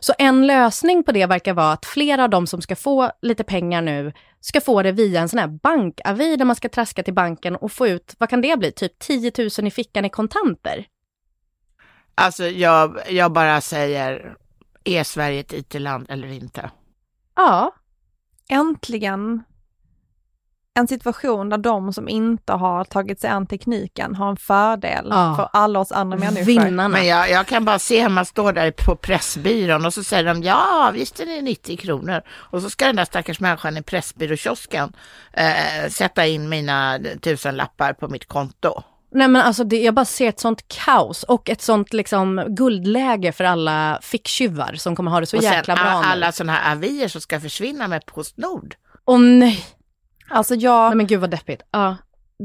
Så 0.00 0.12
en 0.18 0.46
lösning 0.46 1.02
på 1.02 1.12
det 1.12 1.26
verkar 1.26 1.54
vara 1.54 1.72
att 1.72 1.86
flera 1.86 2.24
av 2.24 2.30
de 2.30 2.46
som 2.46 2.62
ska 2.62 2.76
få 2.76 3.10
lite 3.22 3.44
pengar 3.44 3.82
nu 3.82 4.12
ska 4.40 4.60
få 4.60 4.82
det 4.82 4.92
via 4.92 5.20
en 5.20 5.28
sån 5.28 5.38
här 5.38 5.46
bankavi 5.46 6.36
där 6.36 6.44
man 6.44 6.56
ska 6.56 6.68
traska 6.68 7.02
till 7.02 7.14
banken 7.14 7.56
och 7.56 7.72
få 7.72 7.88
ut, 7.88 8.14
vad 8.18 8.28
kan 8.28 8.40
det 8.40 8.58
bli, 8.58 8.72
typ 8.72 8.98
10 8.98 9.32
000 9.58 9.66
i 9.66 9.70
fickan 9.70 10.04
i 10.04 10.10
kontanter? 10.10 10.86
Alltså 12.14 12.44
jag, 12.44 12.98
jag 13.08 13.32
bara 13.32 13.60
säger, 13.60 14.36
är 14.84 15.04
Sverige 15.04 15.40
ett 15.40 15.52
IT-land 15.52 16.06
eller 16.10 16.28
inte? 16.28 16.70
Ja, 17.34 17.74
Äntligen 18.52 19.42
en 20.78 20.88
situation 20.88 21.48
där 21.48 21.58
de 21.58 21.92
som 21.92 22.08
inte 22.08 22.52
har 22.52 22.84
tagit 22.84 23.20
sig 23.20 23.30
an 23.30 23.46
tekniken 23.46 24.14
har 24.14 24.30
en 24.30 24.36
fördel 24.36 25.06
Ja. 25.10 25.34
för 25.36 25.48
alla 25.52 25.78
oss 25.78 25.92
andra 25.92 26.18
människor. 26.18 26.44
vinnarna. 26.46 26.88
Men 26.88 27.06
jag, 27.06 27.30
jag 27.30 27.46
kan 27.46 27.64
bara 27.64 27.78
se 27.78 28.02
hur 28.02 28.08
man 28.08 28.24
står 28.26 28.52
där 28.52 28.70
på 28.70 28.96
Pressbyrån 28.96 29.86
och 29.86 29.94
så 29.94 30.04
säger 30.04 30.24
de 30.24 30.42
ja 30.42 30.90
visst 30.94 31.20
är 31.20 31.26
det 31.26 31.42
90 31.42 31.76
kronor. 31.76 32.22
Och 32.30 32.62
så 32.62 32.70
ska 32.70 32.86
den 32.86 32.96
där 32.96 33.04
stackars 33.04 33.40
människan 33.40 33.76
i 33.76 33.82
Pressbyråkiosken 33.82 34.92
eh, 35.32 35.88
sätta 35.90 36.26
in 36.26 36.48
mina 36.48 36.98
tusenlappar 37.22 37.92
på 37.92 38.08
mitt 38.08 38.28
konto. 38.28 38.82
Nej 39.12 39.28
men 39.28 39.42
alltså 39.42 39.64
det, 39.64 39.76
jag 39.82 39.94
bara 39.94 40.04
ser 40.04 40.28
ett 40.28 40.40
sånt 40.40 40.68
kaos 40.68 41.22
och 41.22 41.50
ett 41.50 41.62
sånt 41.62 41.92
liksom 41.92 42.44
guldläge 42.48 43.32
för 43.32 43.44
alla 43.44 43.98
ficktjuvar 44.02 44.74
som 44.74 44.96
kommer 44.96 45.10
ha 45.10 45.20
det 45.20 45.26
så 45.26 45.36
och 45.36 45.42
sen 45.42 45.52
jäkla 45.52 45.74
bra 45.74 45.84
a- 45.84 46.00
nu. 46.00 46.06
alla 46.06 46.32
sådana 46.32 46.52
här 46.52 46.72
avier 46.72 47.08
som 47.08 47.20
ska 47.20 47.40
försvinna 47.40 47.88
med 47.88 48.06
Postnord. 48.06 48.74
Åh 49.04 49.18
nej. 49.20 49.64
Alltså 50.30 50.54
jag, 50.54 50.88
nej 50.88 50.96
men 50.96 51.06
gud 51.06 51.20
vad 51.20 51.30
deppigt. 51.30 51.62
Ja. 51.70 51.96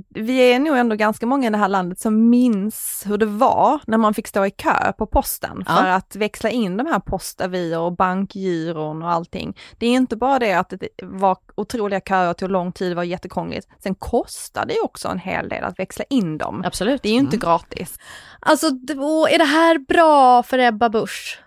vi 0.10 0.54
är 0.54 0.60
nog 0.60 0.78
ändå 0.78 0.96
ganska 0.96 1.26
många 1.26 1.48
i 1.48 1.50
det 1.52 1.58
här 1.58 1.68
landet 1.68 2.00
som 2.00 2.30
minns 2.30 3.04
hur 3.06 3.18
det 3.18 3.26
var 3.26 3.80
när 3.88 3.98
man 3.98 4.14
fick 4.14 4.28
stå 4.28 4.46
i 4.46 4.52
kö 4.52 4.94
på 4.98 5.06
posten 5.08 5.64
Ja. 5.68 5.76
för 5.76 5.86
att 5.86 6.16
växla 6.16 6.50
in 6.50 6.78
de 6.78 6.88
här 6.88 7.00
postavier 7.00 7.80
och 7.80 7.96
bankgiron 7.96 9.04
och 9.04 9.12
allting. 9.12 9.58
Det 9.78 9.86
är 9.88 9.92
inte 9.92 10.16
bara 10.16 10.40
det 10.40 10.54
att 10.54 10.70
det 10.70 10.88
var 11.04 11.38
otroliga 11.56 12.00
köer, 12.00 12.34
tog 12.34 12.52
lång 12.52 12.72
tid, 12.72 12.92
det 12.92 12.96
var 12.96 13.04
jättekrångligt. 13.04 13.68
Sen 13.84 13.96
kostar 13.96 14.66
det 14.66 14.80
också 14.84 15.08
en 15.08 15.20
hel 15.20 15.50
del 15.50 15.64
att 15.64 15.80
växla 15.80 16.06
in 16.10 16.38
dem. 16.38 16.64
Absolut. 16.66 17.02
Det 17.04 17.10
är 17.10 17.14
ju 17.14 17.20
inte 17.20 17.38
gratis. 17.38 17.98
Alltså 18.40 18.68
är 18.68 19.38
det 19.38 19.46
här 19.46 19.78
bra 19.78 20.44
för 20.44 20.60
Ebba 20.60 20.90
Busch? 20.90 21.40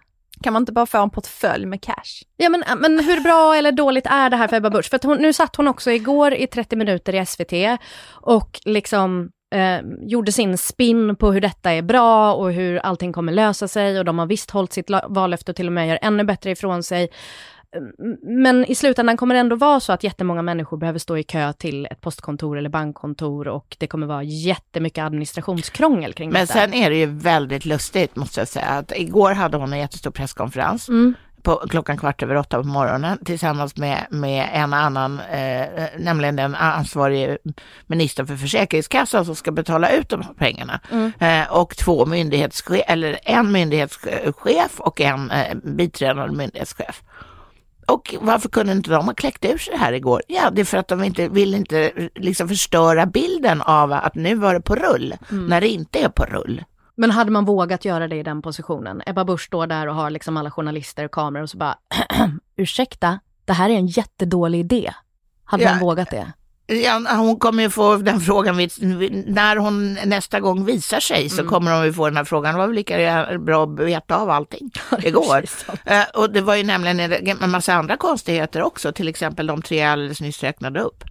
Kan 0.43 0.53
man 0.53 0.63
inte 0.63 0.73
bara 0.73 0.87
få 0.87 0.99
en 0.99 1.11
portfölj 1.11 1.67
med 1.67 1.83
cash? 1.83 2.23
Ja 2.37 2.49
men, 2.49 2.63
äh, 2.63 2.77
men 2.77 3.01
hur 3.01 3.21
bra 3.21 3.55
eller 3.55 3.73
dåligt 3.73 4.07
är 4.07 4.31
det 4.31 4.37
här 4.37 4.49
för 4.49 4.57
Ebba 4.57 4.71
Busch? 4.71 4.91
För 4.91 4.97
att 4.97 5.05
hon, 5.05 5.19
nu 5.19 5.33
satt 5.33 5.57
hon 5.57 5.69
också 5.69 5.91
igår 5.91 6.35
i 6.35 6.47
30 6.47 6.77
minuter 6.77 7.15
i 7.15 7.27
SVT 7.27 7.81
och 8.11 8.61
liksom 8.65 9.31
eh, 9.55 9.81
gjorde 10.01 10.33
sin 10.33 10.59
spin 10.59 11.17
på 11.17 11.33
hur 11.33 11.41
detta 11.41 11.73
är 11.73 11.83
bra 11.83 12.35
och 12.35 12.53
hur 12.53 12.79
allting 12.79 13.13
kommer 13.13 13.33
lösa 13.33 13.69
sig 13.69 13.99
och 13.99 14.05
de 14.05 14.19
har 14.19 14.27
visst 14.27 14.51
hållit 14.51 14.73
sitt 14.73 14.91
vallöfte 15.09 15.53
och 15.53 15.57
till 15.57 15.67
och 15.67 15.73
med 15.73 15.89
gör 15.89 15.99
ännu 16.03 16.25
bättre 16.25 16.51
ifrån 16.51 16.83
sig. 16.83 17.09
Mm, 17.77 18.17
Men 18.23 18.65
i 18.65 18.75
slutändan 18.75 19.17
kommer 19.17 19.35
det 19.35 19.41
ändå 19.41 19.57
vara 19.57 19.81
så 19.81 19.93
att 19.93 20.05
jättemånga 20.05 20.43
människor 20.43 20.77
behöver 20.77 20.99
stå 20.99 21.17
i 21.19 21.23
kö 21.23 21.53
till 21.53 21.87
ett 21.87 22.01
postkontor 22.01 22.59
eller 22.59 22.69
bankkontor 22.71 23.49
och 23.49 23.77
det 23.81 23.87
kommer 23.87 24.07
vara 24.07 24.23
jättemycket 24.23 25.05
administrationskrångel 25.05 26.13
kring 26.13 26.31
Men 26.31 26.41
detta. 26.41 26.53
sen 26.53 26.75
är 26.75 26.91
det 26.91 26.97
ju 26.97 27.07
väldigt 27.07 27.65
lustigt 27.65 28.17
måste 28.17 28.41
jag 28.41 28.49
säga 28.49 28.67
att 28.67 28.93
igår 28.97 29.33
hade 29.33 29.57
hon 29.57 29.73
en 29.73 29.79
jättestor 29.79 30.11
presskonferens. 30.11 30.89
Mm. 30.89 31.15
på 31.43 31.55
klockan 31.71 31.97
kvart 31.99 32.23
över 32.23 32.37
åtta 32.37 32.63
på 32.63 32.69
morgonen 32.69 33.19
tillsammans 33.25 33.77
med, 33.77 34.07
med 34.11 34.49
en 34.53 34.73
annan, 34.73 35.21
eh, 35.21 35.85
nämligen 35.99 36.37
den 36.37 36.55
ansvarige 36.55 37.39
ministern 37.87 38.27
för 38.27 38.37
Försäkringskassan 38.37 39.25
som 39.25 39.35
ska 39.37 39.51
betala 39.53 39.91
ut 39.91 40.09
de 40.09 40.23
här 40.23 40.35
pengarna. 40.35 40.81
Eh, 41.21 41.53
och 41.53 41.77
två 41.77 42.07
myndighetschef, 42.07 42.83
eller 42.87 43.19
en 43.23 43.53
myndighetschef 43.53 44.81
och 44.81 45.01
en 45.01 45.31
eh, 45.31 45.55
biträdande 45.63 46.37
myndighetschef. 46.37 47.03
Och 47.93 48.15
varför 48.21 48.49
kunde 48.49 48.73
inte 48.73 48.91
de 48.91 49.07
ha 49.07 49.15
kläckt 49.15 49.45
ur 49.45 49.59
sig 49.59 49.73
det 49.73 49.79
här 49.79 49.93
igår? 49.93 50.23
Ja, 50.29 50.51
det 50.51 50.61
är 50.61 50.65
för 50.65 50.79
att 50.79 50.89
de 50.89 51.05
inte 51.05 51.29
vill 51.29 51.55
inte 51.55 52.09
liksom 52.15 52.49
förstöra 52.49 53.07
bilden 53.07 53.63
av 53.63 53.93
att 53.93 54.15
nu 54.15 54.35
var 54.35 54.55
det 54.55 54.61
på 54.61 54.75
rull, 54.75 55.15
när 55.29 55.61
det 55.61 55.69
inte 55.69 55.99
är 55.99 56.09
på 56.09 56.25
rull. 56.25 56.65
Men 56.95 57.11
hade 57.11 57.31
man 57.31 57.45
vågat 57.45 57.85
göra 57.85 58.09
det 58.09 58.17
i 58.17 58.23
den 58.23 58.43
positionen? 58.43 59.03
Ebba 59.07 59.25
Busch 59.25 59.41
står 59.45 59.67
där 59.67 59.87
och 59.87 59.95
har 59.95 60.11
liksom 60.11 60.37
alla 60.37 60.51
journalister 60.51 61.05
och 61.05 61.11
kameror 61.11 61.43
och 61.43 61.51
så 61.51 61.59
bara, 61.59 61.79
ursäkta, 62.57 63.19
det 63.45 63.53
här 63.53 63.71
är 63.71 63.75
en 63.75 63.87
jättedålig 63.87 64.61
idé. 64.61 64.93
Hade 65.45 65.63
Ja. 65.63 65.71
man 65.71 65.79
vågat 65.81 66.11
det? 66.11 66.33
Ja, 66.71 67.17
hon 67.17 67.39
kommer 67.39 67.63
ju 67.63 67.71
få 67.71 67.97
den 67.97 68.21
frågan 68.21 68.57
vid, 68.57 68.73
när 69.27 69.57
hon 69.57 69.95
nästa 69.95 70.41
gång 70.41 70.65
visar 70.65 71.01
sig 71.01 71.29
så 71.29 71.45
kommer 71.45 71.77
hon 71.77 71.85
ju 71.85 71.93
få 71.93 72.05
den 72.05 72.17
här 72.17 72.25
frågan. 72.25 72.55
Det 72.55 72.59
var 72.59 72.67
väl 72.67 72.77
lika 72.77 73.39
bra 73.39 73.65
att 73.65 73.81
veta 73.81 74.17
av 74.17 74.31
allting 74.31 74.71
igår. 75.03 75.45
Eh, 75.85 76.03
och 76.15 76.33
det 76.33 76.41
var 76.41 76.55
ju 76.55 76.65
nämligen 76.65 77.01
en, 77.01 77.43
en 77.43 77.51
massa 77.51 77.75
andra 77.75 77.97
konstigheter 77.97 78.63
också, 78.63 78.93
till 78.93 79.09
exempel 79.09 79.47
de 79.47 79.63
tre 79.63 79.79
jag 79.79 79.91
alldeles 79.91 80.21
nyss 80.21 80.43
räknade 80.43 80.81
upp. 80.81 81.05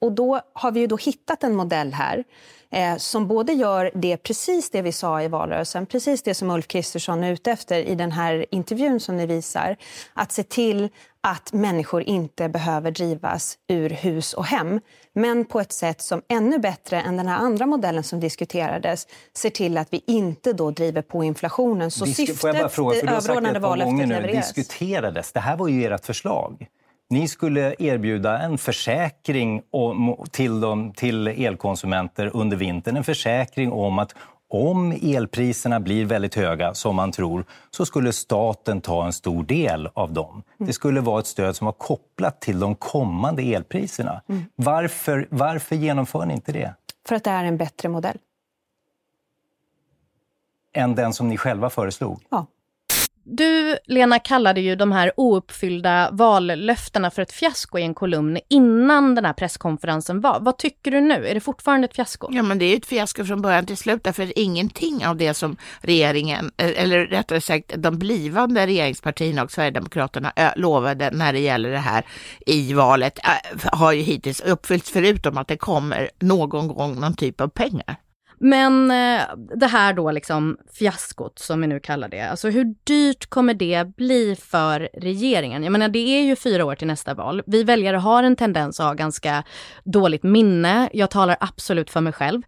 Och 0.00 0.12
då 0.12 0.40
har 0.54 0.72
vi 0.72 0.80
ju 0.80 0.86
då 0.86 0.96
hittat 0.96 1.44
en 1.44 1.56
modell 1.56 1.92
här 1.92 2.24
eh, 2.72 2.96
som 2.96 3.26
både 3.28 3.52
gör 3.52 3.90
det 3.94 4.16
precis 4.16 4.70
det 4.70 4.82
vi 4.82 4.92
sa 4.92 5.22
i 5.22 5.28
valrörelsen, 5.28 5.86
precis 5.86 6.22
det 6.22 6.34
som 6.34 6.50
Ulf 6.50 6.66
Kristersson 6.66 7.24
är 7.24 7.32
ute 7.32 7.50
efter 7.50 7.78
i 7.78 7.94
den 7.94 8.12
här 8.12 8.46
intervjun 8.50 9.00
som 9.00 9.16
ni 9.16 9.26
visar. 9.26 9.76
Att 10.14 10.32
se 10.32 10.42
till 10.42 10.88
att 11.20 11.52
människor 11.52 12.02
inte 12.02 12.48
behöver 12.48 12.90
drivas 12.90 13.58
ur 13.68 13.90
hus 13.90 14.32
och 14.32 14.44
hem 14.46 14.80
men 15.14 15.44
på 15.44 15.60
ett 15.60 15.72
sätt 15.72 16.00
som 16.00 16.22
ännu 16.28 16.58
bättre 16.58 17.00
än 17.00 17.16
den 17.16 17.26
här 17.28 17.36
andra 17.36 17.66
modellen 17.66 18.04
som 18.04 18.20
diskuterades 18.20 19.06
ser 19.36 19.50
till 19.50 19.78
att 19.78 19.88
vi 19.90 20.04
inte 20.06 20.52
då 20.52 20.70
driver 20.70 21.02
på 21.02 21.24
inflationen. 21.24 21.90
Så 21.90 22.04
Disk- 22.04 22.16
syftet, 22.16 22.38
Får 22.40 22.50
jag 22.50 22.56
bara 22.58 22.68
fråga, 22.68 23.00
för 23.00 23.06
det 23.06 23.12
överordnade 23.12 23.58
vallöftet 23.58 24.08
levereras. 24.08 24.52
diskuterades. 24.52 25.32
Det 25.32 25.40
här 25.40 25.56
var 25.56 25.68
ju 25.68 25.84
ert 25.86 26.04
förslag. 26.06 26.66
Ni 27.12 27.28
skulle 27.28 27.74
erbjuda 27.78 28.38
en 28.38 28.58
försäkring 28.58 29.62
till, 30.30 30.60
de, 30.60 30.92
till 30.92 31.26
elkonsumenter 31.26 32.30
under 32.36 32.56
vintern. 32.56 32.96
En 32.96 33.04
försäkring 33.04 33.72
om 33.72 33.98
att 33.98 34.14
om 34.48 34.92
elpriserna 35.02 35.80
blir 35.80 36.04
väldigt 36.04 36.34
höga, 36.34 36.74
som 36.74 36.96
man 36.96 37.12
tror, 37.12 37.44
så 37.70 37.86
skulle 37.86 38.12
staten 38.12 38.80
ta 38.80 39.06
en 39.06 39.12
stor 39.12 39.42
del 39.44 39.88
av 39.94 40.12
dem. 40.12 40.42
Det 40.58 40.72
skulle 40.72 41.00
vara 41.00 41.20
ett 41.20 41.26
stöd 41.26 41.56
som 41.56 41.64
var 41.64 41.72
kopplat 41.72 42.40
till 42.40 42.60
de 42.60 42.74
kommande 42.74 43.42
elpriserna. 43.42 44.22
Varför, 44.54 45.26
varför 45.30 45.76
genomför 45.76 46.26
ni 46.26 46.34
inte 46.34 46.52
det? 46.52 46.74
För 47.08 47.14
att 47.14 47.24
det 47.24 47.30
är 47.30 47.44
en 47.44 47.56
bättre 47.56 47.88
modell. 47.88 48.18
Än 50.74 50.94
den 50.94 51.12
som 51.12 51.28
ni 51.28 51.36
själva 51.36 51.70
föreslog? 51.70 52.20
Ja. 52.28 52.46
Du, 53.24 53.76
Lena, 53.84 54.18
kallade 54.18 54.60
ju 54.60 54.76
de 54.76 54.92
här 54.92 55.12
ouppfyllda 55.16 56.08
vallöftena 56.12 57.10
för 57.10 57.22
ett 57.22 57.32
fiasko 57.32 57.78
i 57.78 57.82
en 57.82 57.94
kolumn 57.94 58.38
innan 58.48 59.14
den 59.14 59.24
här 59.24 59.32
presskonferensen 59.32 60.20
var. 60.20 60.40
Vad 60.40 60.58
tycker 60.58 60.90
du 60.90 61.00
nu? 61.00 61.26
Är 61.26 61.34
det 61.34 61.40
fortfarande 61.40 61.84
ett 61.84 61.96
fiasko? 61.96 62.28
Ja, 62.30 62.42
men 62.42 62.58
det 62.58 62.64
är 62.64 62.70
ju 62.70 62.76
ett 62.76 62.86
fiasko 62.86 63.24
från 63.24 63.42
början 63.42 63.66
till 63.66 63.76
slut, 63.76 64.04
därför 64.04 64.38
ingenting 64.38 65.06
av 65.06 65.16
det 65.16 65.34
som 65.34 65.56
regeringen, 65.80 66.52
eh, 66.56 66.82
eller 66.82 67.06
rättare 67.06 67.40
sagt 67.40 67.72
de 67.76 67.98
blivande 67.98 68.66
regeringspartierna 68.66 69.42
och 69.42 69.52
Sverigedemokraterna 69.52 70.32
eh, 70.36 70.50
lovade 70.56 71.10
när 71.10 71.32
det 71.32 71.40
gäller 71.40 71.70
det 71.70 71.78
här 71.78 72.06
i 72.46 72.72
valet 72.72 73.18
eh, 73.18 73.70
har 73.72 73.92
ju 73.92 74.02
hittills 74.02 74.40
uppfyllts, 74.40 74.90
förutom 74.90 75.38
att 75.38 75.48
det 75.48 75.56
kommer 75.56 76.10
någon 76.20 76.68
gång 76.68 77.00
någon 77.00 77.14
typ 77.14 77.40
av 77.40 77.48
pengar. 77.48 77.96
Men 78.44 78.90
eh, 78.90 79.22
det 79.56 79.66
här 79.66 79.92
då 79.92 80.10
liksom 80.10 80.56
fiaskot 80.72 81.38
som 81.38 81.60
vi 81.60 81.66
nu 81.66 81.80
kallar 81.80 82.08
det, 82.08 82.20
alltså 82.20 82.50
hur 82.50 82.74
dyrt 82.84 83.26
kommer 83.26 83.54
det 83.54 83.96
bli 83.96 84.36
för 84.36 84.88
regeringen? 84.94 85.62
Jag 85.62 85.72
menar 85.72 85.88
det 85.88 85.98
är 85.98 86.22
ju 86.22 86.36
fyra 86.36 86.64
år 86.64 86.74
till 86.74 86.86
nästa 86.86 87.14
val. 87.14 87.42
Vi 87.46 87.64
väljare 87.64 87.96
har 87.96 88.22
en 88.22 88.36
tendens 88.36 88.80
att 88.80 88.86
ha 88.86 88.94
ganska 88.94 89.44
dåligt 89.84 90.22
minne. 90.22 90.90
Jag 90.92 91.10
talar 91.10 91.36
absolut 91.40 91.90
för 91.90 92.00
mig 92.00 92.12
själv. 92.12 92.42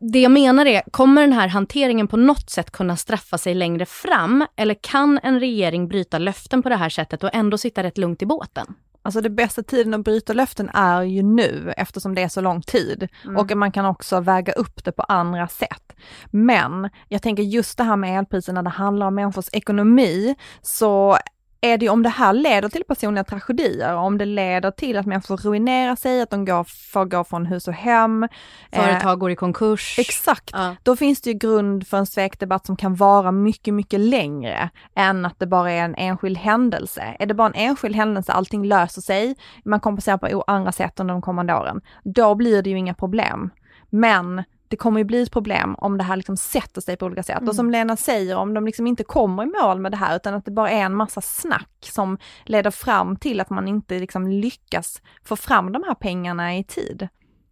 Det 0.00 0.20
jag 0.20 0.32
menar 0.32 0.66
är, 0.66 0.82
kommer 0.90 1.20
den 1.20 1.32
här 1.32 1.48
hanteringen 1.48 2.08
på 2.08 2.16
något 2.16 2.50
sätt 2.50 2.70
kunna 2.70 2.96
straffa 2.96 3.38
sig 3.38 3.54
längre 3.54 3.86
fram? 3.86 4.46
Eller 4.56 4.76
kan 4.80 5.20
en 5.22 5.40
regering 5.40 5.88
bryta 5.88 6.18
löften 6.18 6.62
på 6.62 6.68
det 6.68 6.76
här 6.76 6.88
sättet 6.88 7.24
och 7.24 7.30
ändå 7.32 7.58
sitta 7.58 7.82
rätt 7.82 7.98
lugnt 7.98 8.22
i 8.22 8.26
båten? 8.26 8.74
Alltså 9.04 9.20
det 9.20 9.30
bästa 9.30 9.62
tiden 9.62 9.94
att 9.94 10.04
bryta 10.04 10.32
löften 10.32 10.70
är 10.74 11.02
ju 11.02 11.22
nu 11.22 11.74
eftersom 11.76 12.14
det 12.14 12.22
är 12.22 12.28
så 12.28 12.40
lång 12.40 12.62
tid. 12.62 13.08
Mm. 13.24 13.36
Och 13.36 13.56
man 13.56 13.72
kan 13.72 13.86
också 13.86 14.20
väga 14.20 14.52
upp 14.52 14.84
det 14.84 14.92
på 14.92 15.02
andra 15.02 15.48
sätt. 15.48 15.92
Men 16.30 16.90
jag 17.08 17.22
tänker 17.22 17.42
just 17.42 17.78
det 17.78 17.84
här 17.84 17.96
med 17.96 18.18
elpriserna, 18.18 18.62
det 18.62 18.70
handlar 18.70 19.06
om 19.06 19.14
människors 19.14 19.48
ekonomi, 19.52 20.34
så 20.62 21.18
är 21.64 21.78
det 21.78 21.88
om 21.88 22.02
det 22.02 22.08
här 22.08 22.32
leder 22.32 22.68
till 22.68 22.84
personliga 22.84 23.24
tragedier, 23.24 23.94
om 23.94 24.18
det 24.18 24.24
leder 24.24 24.70
till 24.70 24.98
att 24.98 25.06
människor 25.06 25.36
ruinerar 25.36 25.96
sig, 25.96 26.22
att 26.22 26.30
de 26.30 26.44
går, 26.44 26.64
får 26.64 27.04
gå 27.04 27.24
från 27.24 27.46
hus 27.46 27.68
och 27.68 27.74
hem. 27.74 28.28
Företag 28.72 29.12
eh, 29.12 29.16
går 29.16 29.30
i 29.30 29.36
konkurs. 29.36 29.98
Exakt. 29.98 30.50
Ja. 30.52 30.76
Då 30.82 30.96
finns 30.96 31.20
det 31.20 31.30
ju 31.30 31.38
grund 31.38 31.86
för 31.86 31.96
en 31.96 32.06
svekdebatt 32.06 32.66
som 32.66 32.76
kan 32.76 32.94
vara 32.94 33.32
mycket, 33.32 33.74
mycket 33.74 34.00
längre 34.00 34.70
än 34.94 35.26
att 35.26 35.38
det 35.38 35.46
bara 35.46 35.72
är 35.72 35.84
en 35.84 35.94
enskild 35.94 36.38
händelse. 36.38 37.16
Är 37.18 37.26
det 37.26 37.34
bara 37.34 37.48
en 37.48 37.54
enskild 37.54 37.96
händelse, 37.96 38.32
allting 38.32 38.64
löser 38.64 39.02
sig, 39.02 39.36
man 39.64 39.80
kompenserar 39.80 40.16
på 40.16 40.44
andra 40.46 40.72
sätt 40.72 41.00
under 41.00 41.14
de 41.14 41.22
kommande 41.22 41.54
åren, 41.54 41.80
då 42.04 42.34
blir 42.34 42.62
det 42.62 42.70
ju 42.70 42.78
inga 42.78 42.94
problem. 42.94 43.50
Men 43.90 44.42
det 44.74 44.78
kommer 44.78 45.00
ju 45.00 45.04
bli 45.04 45.22
ett 45.22 45.30
problem 45.30 45.74
om 45.78 45.98
det 45.98 46.04
här 46.04 46.16
liksom 46.16 46.36
sätter 46.36 46.80
sig 46.80 46.96
på 46.96 47.06
olika 47.06 47.22
sätt. 47.22 47.38
Mm. 47.38 47.48
Och 47.48 47.54
som 47.54 47.70
Lena 47.70 47.96
säger, 47.96 48.36
om 48.36 48.54
de 48.54 48.66
liksom 48.66 48.86
inte 48.86 49.04
kommer 49.04 49.42
i 49.42 49.46
mål 49.46 49.80
med 49.80 49.92
det 49.92 49.96
här 49.96 50.16
utan 50.16 50.34
att 50.34 50.44
det 50.44 50.50
bara 50.50 50.70
är 50.70 50.80
en 50.80 50.94
massa 50.94 51.20
snack 51.20 51.70
som 51.80 52.18
leder 52.44 52.70
fram 52.70 53.16
till 53.16 53.40
att 53.40 53.50
man 53.50 53.68
inte 53.68 53.98
liksom 53.98 54.28
lyckas 54.28 55.02
få 55.24 55.36
fram 55.36 55.72
de 55.72 55.82
här 55.82 55.94
pengarna 55.94 56.56
i 56.56 56.64
tid. 56.64 57.08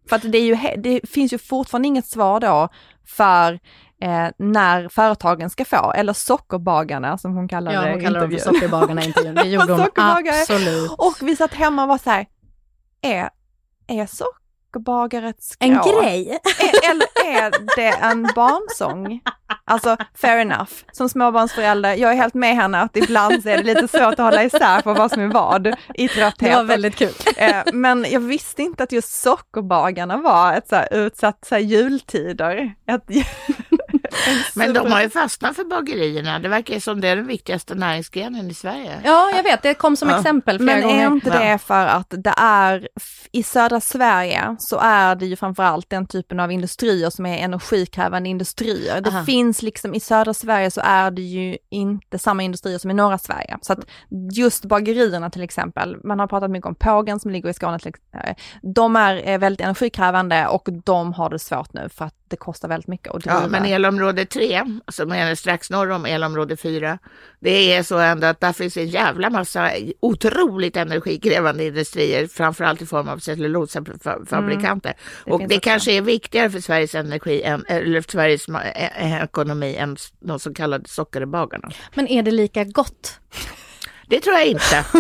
För 0.09 0.17
att 0.17 0.33
det, 0.33 0.39
ju, 0.39 0.57
det 0.77 1.01
finns 1.09 1.33
ju 1.33 1.39
fortfarande 1.39 1.89
inget 1.89 2.07
svar 2.07 2.41
då 2.41 2.69
för 3.07 3.53
eh, 4.01 4.29
när 4.37 4.89
företagen 4.89 5.51
ska 5.51 5.65
få, 5.65 5.93
eller 5.93 6.13
sockerbagarna 6.13 7.19
som 7.19 7.35
hon 7.35 7.49
kallade 7.49 7.77
ja, 7.77 7.83
hon 7.83 7.99
det 7.99 8.05
kallade 8.05 8.27
dem 8.27 8.39
för 8.39 8.53
sockerbagarna 8.53 9.03
i 9.03 9.07
intervjun. 9.07 9.35
Det 9.35 9.49
gjorde 9.49 9.73
hon 9.73 9.89
absolut. 9.97 10.91
Och 10.91 11.15
vi 11.23 11.37
satt 11.37 11.55
hemma 11.55 11.83
och 11.83 11.89
var 11.89 11.99
så 11.99 12.11
här, 12.11 12.27
är, 13.03 13.31
är 13.87 14.07
socker 14.07 14.42
sockerbagarets. 14.73 15.57
En 15.59 15.71
grej? 15.75 16.39
Eller 16.91 17.35
är 17.37 17.77
det 17.77 17.89
en 17.89 18.23
barnsång? 18.35 19.21
Alltså 19.65 19.97
fair 20.15 20.39
enough, 20.39 20.71
som 20.93 21.09
småbarnsförälder, 21.09 21.95
jag 21.95 22.13
är 22.13 22.17
helt 22.17 22.35
med 22.35 22.57
henne 22.57 22.81
att 22.81 22.97
ibland 22.97 23.43
så 23.43 23.49
är 23.49 23.57
det 23.57 23.63
lite 23.63 23.89
svårt 23.89 24.13
att 24.13 24.19
hålla 24.19 24.45
isär 24.45 24.81
på 24.81 24.95
vad 24.95 25.11
som 25.11 25.23
är 25.23 25.29
vad 25.29 25.75
i 25.95 26.09
trötthet. 26.09 26.51
Det 26.51 26.57
var 26.57 26.65
väldigt 26.65 26.97
kul. 26.97 27.13
Eh, 27.37 27.63
men 27.73 28.07
jag 28.11 28.21
visste 28.21 28.63
inte 28.63 28.83
att 28.83 28.93
just 28.93 29.23
sockerbagarna 29.23 30.17
var 30.17 30.55
ett 30.55 30.69
så 30.69 30.77
här 30.77 30.95
utsatt 30.95 31.45
så 31.49 31.55
här 31.55 31.63
jultider. 31.63 32.75
Men 34.55 34.75
de 34.75 34.93
har 34.93 35.03
ju 35.03 35.11
fastnat 35.11 35.57
för 35.57 35.65
bagerierna. 35.65 36.39
Det 36.39 36.49
verkar 36.49 36.81
som 36.81 37.01
det 37.01 37.09
är 37.09 37.17
den 37.17 37.27
viktigaste 37.27 37.75
näringsgrenen 37.75 38.51
i 38.51 38.55
Sverige. 38.55 39.01
Ja, 39.05 39.31
jag 39.37 39.43
vet. 39.43 39.63
Det 39.63 39.75
kom 39.75 39.97
som 39.97 40.09
ja. 40.09 40.19
exempel 40.19 40.59
flera 40.59 40.77
Men 40.77 40.83
gånger. 40.83 40.97
Men 40.97 41.07
är 41.07 41.15
inte 41.15 41.39
det 41.39 41.59
för 41.59 41.87
att 41.87 42.07
det 42.11 42.35
är 42.37 42.89
i 43.33 43.43
södra 43.43 43.81
Sverige 43.81 44.57
så 44.59 44.79
är 44.83 45.15
det 45.15 45.27
ju 45.27 45.37
framförallt 45.37 45.91
den 45.91 46.07
typen 46.07 46.41
av 46.41 46.53
industrier 46.53 47.11
som 47.11 47.27
är 47.27 47.39
energikrävande 47.39 48.29
industrier. 48.29 49.01
Det 49.01 49.11
Aha. 49.11 49.25
finns 49.25 49.63
liksom 49.63 49.95
i 49.95 50.01
södra 50.01 50.35
Sverige 50.35 50.71
så 50.71 50.81
är 50.85 51.11
det 51.11 51.23
ju 51.23 51.57
inte 51.71 52.19
samma 52.19 52.43
industrier 52.43 52.79
som 52.79 52.91
i 52.91 52.95
norra 52.95 53.19
Sverige. 53.19 53.59
Så 53.63 53.73
att 53.73 53.79
just 54.33 54.65
bagerierna 54.65 55.31
till 55.31 55.43
exempel, 55.43 55.97
man 56.05 56.19
har 56.19 56.27
pratat 56.27 56.51
mycket 56.51 56.67
om 56.67 56.75
Pågen 56.75 57.21
som 57.21 57.31
ligger 57.31 57.49
i 57.49 57.55
Skåne, 57.55 57.79
de 58.75 58.97
är 58.97 59.39
väldigt 59.39 59.61
energikrävande 59.61 60.47
och 60.47 60.69
de 60.85 61.13
har 61.13 61.31
det 61.31 61.39
svårt 61.39 61.73
nu 61.73 61.89
för 61.89 62.05
att 62.05 62.22
det 62.33 62.37
kostar 62.37 62.69
väldigt 62.69 62.89
mycket 62.89 63.15
att 63.15 63.23
driva. 63.23 63.41
Ja, 63.41 63.49
men 63.49 63.65
elområde 63.65 64.27
3, 64.27 64.63
som 64.89 65.13
är 65.13 65.35
strax 65.35 65.71
norr 65.71 65.91
om 65.91 66.07
elområde 66.07 66.57
4, 66.57 66.99
det 67.41 67.75
är 67.75 67.83
så 67.83 67.99
ändå 67.99 68.27
att 68.27 68.41
där 68.41 68.53
finns 68.53 68.77
en 68.77 68.87
jävla 68.87 69.31
massa 69.31 69.71
otroligt 70.01 70.77
energikrävande 70.77 71.65
industrier, 71.65 72.27
framförallt 72.27 72.83
i 72.83 72.87
form 72.87 73.09
av 73.09 73.19
cellulosafabrikanter. 73.19 74.95
Mm, 75.27 75.35
och 75.35 75.49
det 75.49 75.59
kanske 75.59 75.93
är 75.93 76.01
viktigare 76.01 76.51
för 76.51 76.61
Sveriges 76.61 76.95
energi, 76.95 77.43
än, 77.43 77.65
eller 77.69 78.01
för 78.01 78.11
Sveriges 78.11 78.47
ekonomi 79.23 79.77
än 79.77 79.97
de 80.21 80.39
så 80.39 80.55
kallade 80.55 80.89
sockerbagarna. 80.89 81.71
Men 81.95 82.09
är 82.09 82.23
det 82.23 82.31
lika 82.31 82.65
gott? 82.65 83.19
Det 84.07 84.21
tror 84.21 84.37
jag 84.37 84.47
inte. 84.47 84.85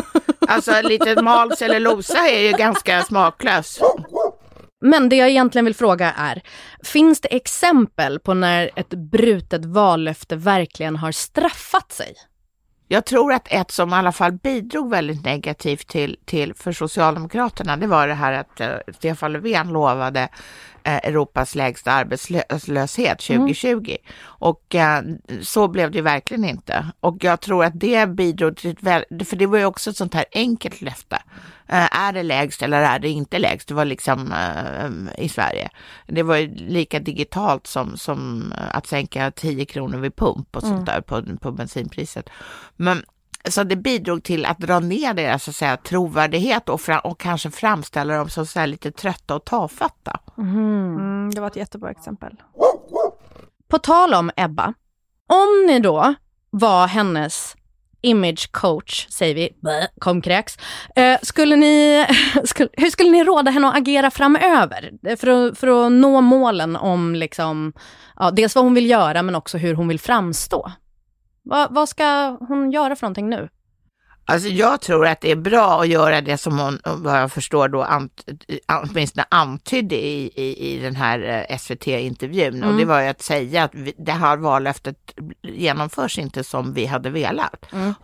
Alltså 0.48 0.82
lite 0.82 1.22
mal 1.22 1.56
cellulosa 1.56 2.18
är 2.28 2.40
ju 2.40 2.52
ganska 2.52 3.02
smaklös. 3.02 3.80
Men 4.82 5.08
det 5.08 5.16
jag 5.16 5.28
egentligen 5.28 5.64
vill 5.64 5.74
fråga 5.74 6.12
är, 6.12 6.42
finns 6.84 7.20
det 7.20 7.36
exempel 7.36 8.18
på 8.18 8.34
när 8.34 8.70
ett 8.76 8.88
brutet 8.88 9.64
vallöfte 9.64 10.36
verkligen 10.36 10.96
har 10.96 11.12
straffat 11.12 11.92
sig? 11.92 12.14
Jag 12.88 13.04
tror 13.04 13.32
att 13.32 13.52
ett 13.52 13.70
som 13.70 13.90
i 13.90 13.94
alla 13.94 14.12
fall 14.12 14.32
bidrog 14.32 14.90
väldigt 14.90 15.24
negativt 15.24 15.88
till, 15.88 16.16
till 16.24 16.54
för 16.54 16.72
Socialdemokraterna, 16.72 17.76
det 17.76 17.86
var 17.86 18.08
det 18.08 18.14
här 18.14 18.32
att 18.32 18.60
uh, 18.60 18.94
Stefan 18.94 19.32
Löfven 19.32 19.68
lovade 19.68 20.28
Europas 20.84 21.54
lägsta 21.54 21.92
arbetslöshet 21.92 23.18
2020. 23.18 23.68
Mm. 23.68 23.98
Och 24.24 24.74
uh, 24.74 25.14
så 25.42 25.68
blev 25.68 25.90
det 25.90 26.00
verkligen 26.00 26.44
inte. 26.44 26.86
Och 27.00 27.16
jag 27.20 27.40
tror 27.40 27.64
att 27.64 27.80
det 27.80 28.06
bidrog 28.08 28.56
till, 28.56 28.76
för 29.24 29.36
det 29.36 29.46
var 29.46 29.58
ju 29.58 29.64
också 29.64 29.90
ett 29.90 29.96
sånt 29.96 30.14
här 30.14 30.24
enkelt 30.32 30.80
löfte. 30.80 31.18
Är 31.74 32.12
det 32.12 32.22
lägst 32.22 32.62
eller 32.62 32.82
är 32.82 32.98
det 32.98 33.08
inte 33.08 33.38
lägst? 33.38 33.68
Det 33.68 33.74
var 33.74 33.84
liksom 33.84 34.34
i 35.18 35.28
Sverige. 35.28 35.68
Det 36.06 36.22
var 36.22 36.36
ju 36.36 36.54
lika 36.54 37.00
digitalt 37.00 37.66
som, 37.66 37.96
som 37.96 38.52
att 38.70 38.86
sänka 38.86 39.30
10 39.30 39.64
kronor 39.64 39.98
vid 39.98 40.16
pump 40.16 40.56
och 40.56 40.62
sånt 40.62 40.72
mm. 40.72 40.84
där 40.84 41.00
på, 41.00 41.36
på 41.36 41.50
bensinpriset. 41.50 42.30
Men 42.76 43.04
så 43.48 43.62
det 43.64 43.76
bidrog 43.76 44.24
till 44.24 44.44
att 44.44 44.58
dra 44.58 44.80
ner 44.80 45.14
deras 45.14 45.44
så 45.44 45.50
att 45.50 45.56
säga, 45.56 45.76
trovärdighet 45.76 46.68
och, 46.68 46.80
fram, 46.80 47.00
och 47.04 47.20
kanske 47.20 47.50
framställa 47.50 48.16
dem 48.16 48.28
som 48.28 48.46
så 48.46 48.60
här, 48.60 48.66
lite 48.66 48.92
trötta 48.92 49.34
och 49.34 49.44
tafatta. 49.44 50.20
Mm. 50.38 50.96
Mm, 50.96 51.30
det 51.34 51.40
var 51.40 51.48
ett 51.48 51.56
jättebra 51.56 51.90
exempel. 51.90 52.32
På 53.68 53.78
tal 53.78 54.14
om 54.14 54.30
Ebba, 54.36 54.74
om 55.28 55.66
ni 55.66 55.80
då 55.80 56.14
var 56.50 56.86
hennes 56.86 57.56
image 58.02 58.52
coach, 58.52 59.06
säger 59.10 59.34
vi, 59.34 59.50
kom 59.98 60.22
kräks. 60.22 60.56
Eh, 60.96 61.18
skulle 61.22 61.56
ni, 61.56 62.06
skulle, 62.44 62.68
hur 62.72 62.90
skulle 62.90 63.10
ni 63.10 63.24
råda 63.24 63.50
henne 63.50 63.68
att 63.68 63.76
agera 63.76 64.10
framöver? 64.10 65.16
För 65.16 65.28
att, 65.28 65.58
för 65.58 65.86
att 65.86 65.92
nå 65.92 66.20
målen 66.20 66.76
om 66.76 67.14
liksom, 67.14 67.72
ja, 68.16 68.30
dels 68.30 68.54
vad 68.54 68.64
hon 68.64 68.74
vill 68.74 68.90
göra 68.90 69.22
men 69.22 69.34
också 69.34 69.58
hur 69.58 69.74
hon 69.74 69.88
vill 69.88 70.00
framstå. 70.00 70.72
Va, 71.42 71.68
vad 71.70 71.88
ska 71.88 72.36
hon 72.48 72.70
göra 72.70 72.96
för 72.96 73.06
någonting 73.06 73.28
nu? 73.28 73.48
Alltså 74.24 74.48
jag 74.48 74.80
tror 74.80 75.06
att 75.06 75.20
det 75.20 75.30
är 75.30 75.36
bra 75.36 75.80
att 75.80 75.88
göra 75.88 76.20
det 76.20 76.38
som 76.38 76.58
hon, 76.58 76.78
vad 76.84 77.20
jag 77.20 77.32
förstår 77.32 77.68
då, 77.68 77.82
ant, 77.82 78.24
åtminstone 78.82 79.24
antydde 79.28 79.96
i, 79.96 80.32
i, 80.34 80.74
i 80.74 80.78
den 80.78 80.96
här 80.96 81.46
eh, 81.50 81.56
SVT-intervjun. 81.56 82.54
Mm. 82.54 82.68
Och 82.68 82.76
det 82.76 82.84
var 82.84 83.00
ju 83.00 83.08
att 83.08 83.22
säga 83.22 83.64
att 83.64 83.74
vi, 83.74 83.94
det 83.98 84.12
här 84.12 84.36
vallöftet 84.36 84.96
genomförs 85.42 86.18
inte 86.18 86.44
som 86.44 86.74
vi 86.74 86.86
hade 86.86 87.10
velat. 87.10 87.72
Mm. 87.72 87.88
Uh, 87.88 87.94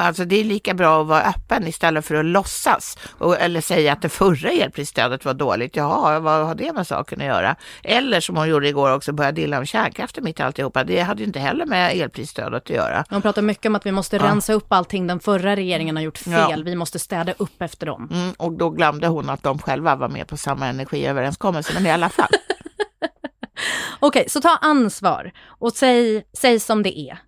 alltså 0.00 0.24
det 0.24 0.40
är 0.40 0.44
lika 0.44 0.74
bra 0.74 1.00
att 1.00 1.06
vara 1.06 1.22
öppen 1.22 1.66
istället 1.66 2.04
för 2.04 2.14
att 2.14 2.24
låtsas. 2.24 2.98
Och, 3.18 3.40
eller 3.40 3.60
säga 3.60 3.92
att 3.92 4.02
det 4.02 4.08
förra 4.08 4.50
elprisstödet 4.50 5.24
var 5.24 5.34
dåligt. 5.34 5.76
Jaha, 5.76 6.20
vad 6.20 6.46
har 6.46 6.54
det 6.54 6.72
med 6.72 6.86
saken 6.86 7.20
att 7.20 7.26
göra? 7.26 7.56
Eller 7.82 8.20
som 8.20 8.36
hon 8.36 8.48
gjorde 8.48 8.68
igår 8.68 8.94
också, 8.94 9.12
börja 9.12 9.32
dilla 9.32 9.58
om 9.58 9.66
kärnkraften 9.66 10.24
mitt 10.24 10.40
i 10.40 10.42
alltihopa. 10.42 10.84
Det 10.84 11.00
hade 11.00 11.20
ju 11.20 11.26
inte 11.26 11.40
heller 11.40 11.66
med 11.66 11.96
elprisstödet 11.96 12.62
att 12.62 12.70
göra. 12.70 13.04
Hon 13.10 13.22
pratar 13.22 13.42
mycket 13.42 13.66
om 13.66 13.74
att 13.74 13.86
vi 13.86 13.92
måste 13.92 14.18
rensa 14.18 14.52
upp 14.52 14.72
allting 14.72 15.06
den 15.06 15.20
förra 15.20 15.56
regeringen 15.56 15.65
har 15.96 16.02
gjort 16.02 16.18
fel. 16.18 16.50
Ja. 16.50 16.62
Vi 16.64 16.76
måste 16.76 16.98
städa 16.98 17.32
upp 17.38 17.62
efter 17.62 17.86
dem. 17.86 18.08
Mm, 18.12 18.32
och 18.38 18.52
då 18.52 18.70
glömde 18.70 19.06
hon 19.06 19.30
att 19.30 19.42
de 19.42 19.58
själva 19.58 19.96
var 19.96 20.08
med 20.08 20.28
på 20.28 20.36
samma 20.36 20.66
energiöverenskommelse, 20.66 21.74
men 21.74 21.86
i 21.86 21.90
alla 21.90 22.08
fall. 22.08 22.30
Okej, 24.00 24.20
okay, 24.20 24.28
så 24.28 24.40
ta 24.40 24.56
ansvar 24.56 25.32
och 25.46 25.72
säg, 25.72 26.26
säg 26.32 26.60
som 26.60 26.82
det 26.82 26.98
är. 26.98 27.18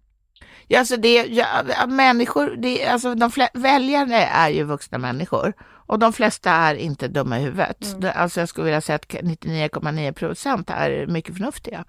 Ja, 0.66 0.78
alltså 0.78 0.96
det, 0.96 1.26
ja, 1.26 1.46
människor, 1.88 2.56
det, 2.56 2.86
alltså 2.86 3.14
de 3.14 3.30
väljarna 3.54 4.16
är 4.16 4.50
ju 4.50 4.64
vuxna 4.64 4.98
människor 4.98 5.52
och 5.88 5.98
de 5.98 6.12
flesta 6.12 6.50
är 6.50 6.74
inte 6.74 7.08
dumma 7.08 7.38
i 7.38 7.42
huvudet. 7.42 7.92
Mm. 7.92 8.12
Alltså 8.14 8.40
jag 8.40 8.48
skulle 8.48 8.64
vilja 8.64 8.80
säga 8.80 8.96
att 8.96 9.08
99,9 9.08 10.12
procent 10.12 10.70
är 10.70 11.06
mycket 11.06 11.34
förnuftiga. 11.34 11.84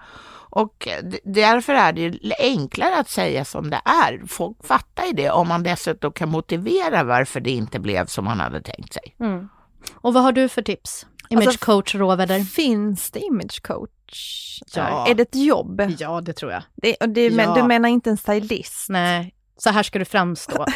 Och 0.52 0.88
därför 1.24 1.74
är 1.74 1.94
det 1.94 2.02
ju 2.02 2.20
enklare 2.40 3.00
att 3.00 3.10
säga 3.10 3.46
som 3.46 3.70
det 3.70 3.82
är. 3.86 4.28
Folk 4.28 4.66
fattar 4.66 5.06
ju 5.06 5.14
det 5.14 5.30
om 5.30 5.48
man 5.48 5.64
dessutom 5.64 6.12
kan 6.12 6.30
motivera 6.30 7.04
varför 7.04 7.40
det 7.40 7.52
inte 7.52 7.80
blev 7.80 8.06
som 8.06 8.26
man 8.26 8.40
hade 8.40 8.62
tänkt 8.62 8.94
sig. 8.94 9.16
Mm. 9.20 9.50
Och 9.94 10.14
vad 10.14 10.24
har 10.24 10.32
du 10.32 10.50
för 10.50 10.62
tips? 10.62 11.06
Image 11.30 11.48
alltså, 11.48 11.66
coach 11.66 11.96
Råväder? 11.96 12.40
Finns 12.40 13.12
det 13.12 13.20
image 13.20 13.62
coach 13.64 14.60
Ja. 14.76 15.08
Är 15.08 15.16
det 15.16 15.22
ett 15.22 15.36
jobb? 15.36 15.82
Ja, 16.00 16.22
det 16.22 16.34
tror 16.34 16.52
jag. 16.52 16.64
Det, 16.76 16.96
det, 17.08 17.26
ja. 17.26 17.36
men, 17.36 17.54
du 17.54 17.64
menar 17.64 17.90
inte 17.90 18.10
en 18.10 18.18
stylist? 18.18 18.90
Nej, 18.90 19.36
så 19.58 19.70
här 19.70 19.84
ska 19.84 20.00
du 20.00 20.06
framstå. 20.06 20.66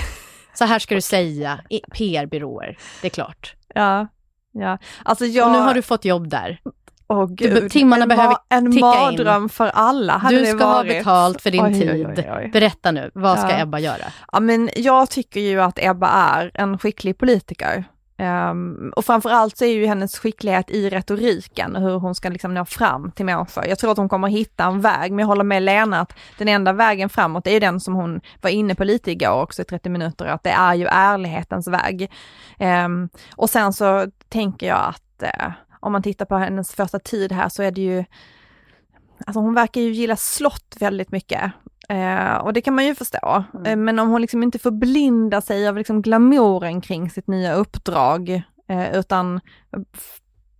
så 0.54 0.66
här 0.66 0.80
ska 0.80 0.96
du 0.96 1.02
säga, 1.02 1.60
PR-byråer, 1.94 2.78
det 3.02 3.08
är 3.08 3.10
klart. 3.10 3.56
Ja, 3.76 4.08
ja. 4.52 4.78
Alltså 5.06 5.26
jag... 5.26 5.48
Och 5.48 5.52
nu 5.54 5.60
har 5.60 5.74
du 5.74 5.82
fått 5.82 6.06
jobb 6.06 6.28
där. 6.28 6.60
Åh 7.08 7.28
gud, 7.30 7.72
timmarna 7.72 8.04
en, 8.04 8.10
behöver 8.10 8.38
en 8.50 8.80
mardröm 8.80 9.44
in. 9.44 9.50
för 9.50 9.68
alla 9.68 10.18
hade 10.18 10.39
Du 10.39 10.46
ska 10.46 10.58
varit. 10.58 10.92
ha 10.92 10.98
betalt 10.98 11.42
för 11.42 11.52
din 11.52 11.66
oj, 11.66 11.74
tid. 11.74 12.08
Oj, 12.18 12.32
oj, 12.38 12.50
Berätta 12.54 12.92
nu, 12.92 13.12
vad 13.13 13.39
ska 13.39 13.50
ja. 13.50 13.60
Ebba 13.60 13.80
göra? 13.80 14.06
Ja 14.32 14.39
men 14.39 14.70
jag 14.76 15.10
tycker 15.10 15.39
ju 15.39 15.62
att 15.62 15.80
Ebba 15.82 16.08
är 16.10 16.52
en 16.54 16.78
skicklig 16.78 17.18
politiker. 17.18 17.86
Um, 18.17 18.93
och 18.95 19.06
framförallt 19.06 19.58
så 19.58 19.65
är 19.65 19.69
ju 19.69 19.86
hennes 19.86 20.19
skicklighet 20.19 20.71
i 20.71 20.89
retoriken, 20.89 21.76
hur 21.76 21.99
hon 21.99 22.15
ska 22.15 22.30
liksom 22.30 22.54
nå 22.54 22.65
fram 22.65 23.12
till 23.12 23.26
människor. 23.26 23.65
Jag 23.65 23.80
tror 23.80 23.91
att 23.91 23.97
hon 23.97 24.10
kommer 24.10 24.28
hitta 24.28 24.63
en 24.63 24.82
väg, 24.82 25.12
men 25.12 25.19
jag 25.19 25.28
håller 25.28 25.43
med 25.43 25.63
Lena 25.63 25.99
att 25.99 26.13
den 26.38 26.47
enda 26.47 26.73
vägen 26.73 27.10
framåt 27.10 27.47
är 27.47 27.60
den 27.60 27.80
som 27.80 27.93
hon 27.93 28.21
var 28.41 28.49
inne 28.49 28.76
på 28.76 28.84
lite 28.84 29.12
igår 29.12 29.41
också 29.41 29.62
i 29.62 29.65
30 29.65 29.89
minuter, 29.89 30.26
att 30.26 30.43
det 30.43 30.49
är 30.49 30.73
ju 30.73 30.86
ärlighetens 30.86 31.67
väg. 31.67 32.12
Um, 32.60 33.10
och 33.36 33.49
sen 33.49 33.73
så 33.73 34.08
tänker 34.30 34.67
jag 34.67 34.86
att 34.89 35.23
uh, 35.23 35.54
om 35.80 35.91
man 35.91 36.04
tittar 36.04 36.26
på 36.26 36.36
hennes 36.36 36.73
första 36.73 36.99
tid 36.99 37.32
här 37.32 37.49
så 37.49 37.63
är 37.63 37.71
det 37.71 37.82
ju, 37.82 38.04
alltså 39.26 39.39
hon 39.39 39.54
verkar 39.54 39.82
ju 39.82 39.91
gilla 39.91 40.15
slott 40.15 40.76
väldigt 40.80 41.12
mycket. 41.12 41.52
Eh, 41.89 42.36
och 42.36 42.54
det 42.54 42.62
kan 42.62 42.76
man 42.76 42.86
ju 42.86 42.96
förstå. 42.96 43.43
Mm. 43.54 43.65
Eh, 43.65 43.76
men 43.76 44.00
om 44.00 44.10
hon 44.10 44.22
liksom 44.22 44.43
inte 44.43 44.60
förblindar 44.60 45.41
sig 45.41 45.67
av 45.67 45.78
liksom 45.78 46.02
glamouren 46.02 46.82
kring 46.82 47.10
sitt 47.10 47.28
nya 47.28 47.54
uppdrag, 47.54 48.43
eh, 48.69 48.96
utan 48.96 49.39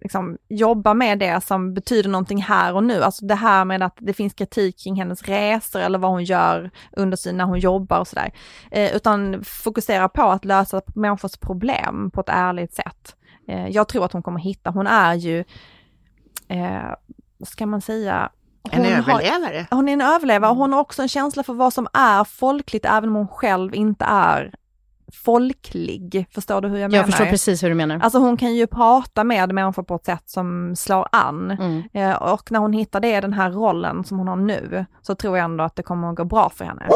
liksom 0.04 0.38
jobba 0.50 0.94
med 0.94 1.20
det 1.20 1.44
som 1.44 1.74
betyder 1.74 2.10
någonting 2.10 2.42
här 2.42 2.74
och 2.76 2.84
nu. 2.84 3.02
Alltså 3.04 3.26
det 3.26 3.36
här 3.36 3.66
med 3.66 3.84
att 3.84 3.98
det 4.00 4.14
finns 4.14 4.34
kritik 4.34 4.84
kring 4.84 4.96
hennes 4.96 5.24
resor 5.24 5.80
eller 5.80 6.00
vad 6.00 6.12
hon 6.12 6.24
gör 6.24 6.72
under 6.92 7.18
sin, 7.18 7.38
när 7.38 7.46
hon 7.46 7.60
jobbar 7.60 8.00
och 8.00 8.08
sådär. 8.08 8.32
Eh, 8.72 8.96
utan 8.96 9.44
fokusera 9.44 10.10
på 10.10 10.22
att 10.22 10.46
lösa 10.46 10.82
människors 10.96 11.38
problem 11.38 12.12
på 12.12 12.22
ett 12.22 12.30
ärligt 12.30 12.74
sätt. 12.74 13.16
Eh, 13.48 13.68
jag 13.68 13.88
tror 13.88 14.06
att 14.06 14.14
hon 14.14 14.24
kommer 14.24 14.40
hitta, 14.40 14.70
hon 14.70 14.88
är 14.88 15.14
ju, 15.14 15.44
eh, 16.48 16.96
vad 17.38 17.48
ska 17.48 17.66
man 17.66 17.82
säga, 17.82 18.30
en 18.72 18.86
överlevare? 18.86 19.68
Har, 19.70 19.76
hon 19.78 19.90
är 19.90 19.94
en 19.94 20.02
överlevare 20.02 20.52
och 20.52 20.58
hon 20.58 20.74
har 20.74 20.80
också 20.80 21.02
en 21.02 21.08
känsla 21.08 21.44
för 21.44 21.54
vad 21.54 21.74
som 21.74 21.88
är 21.94 22.24
folkligt 22.24 22.86
även 22.86 23.10
om 23.10 23.16
hon 23.16 23.28
själv 23.28 23.76
inte 23.76 24.06
är 24.06 24.54
folklig. 25.14 26.28
Förstår 26.32 26.62
du 26.62 26.68
hur 26.68 26.78
jag 26.78 26.92
menar? 26.92 27.04
Jag 27.04 27.06
förstår 27.06 27.26
precis 27.26 27.64
hur 27.64 27.70
du 27.70 27.76
menar. 27.76 28.00
Alltså 28.04 28.20
hon 28.20 28.38
kan 28.38 28.56
ju 28.56 28.68
prata 28.68 29.24
med 29.24 29.54
människor 29.54 29.84
på 29.84 29.96
ett 29.96 30.06
sätt 30.06 30.24
som 30.26 30.76
slår 30.76 31.08
an. 31.12 31.52
Mm. 31.52 31.84
Eh, 31.94 32.16
och 32.16 32.52
när 32.52 32.60
hon 32.60 32.74
hittar 32.74 33.00
det, 33.00 33.22
den 33.22 33.34
här 33.34 33.52
rollen 33.52 34.04
som 34.04 34.18
hon 34.18 34.28
har 34.28 34.36
nu, 34.36 34.86
så 35.02 35.16
tror 35.16 35.38
jag 35.38 35.46
ändå 35.46 35.64
att 35.64 35.76
det 35.76 35.84
kommer 35.84 36.10
att 36.10 36.16
gå 36.16 36.26
bra 36.26 36.50
för 36.50 36.66
henne. 36.66 36.88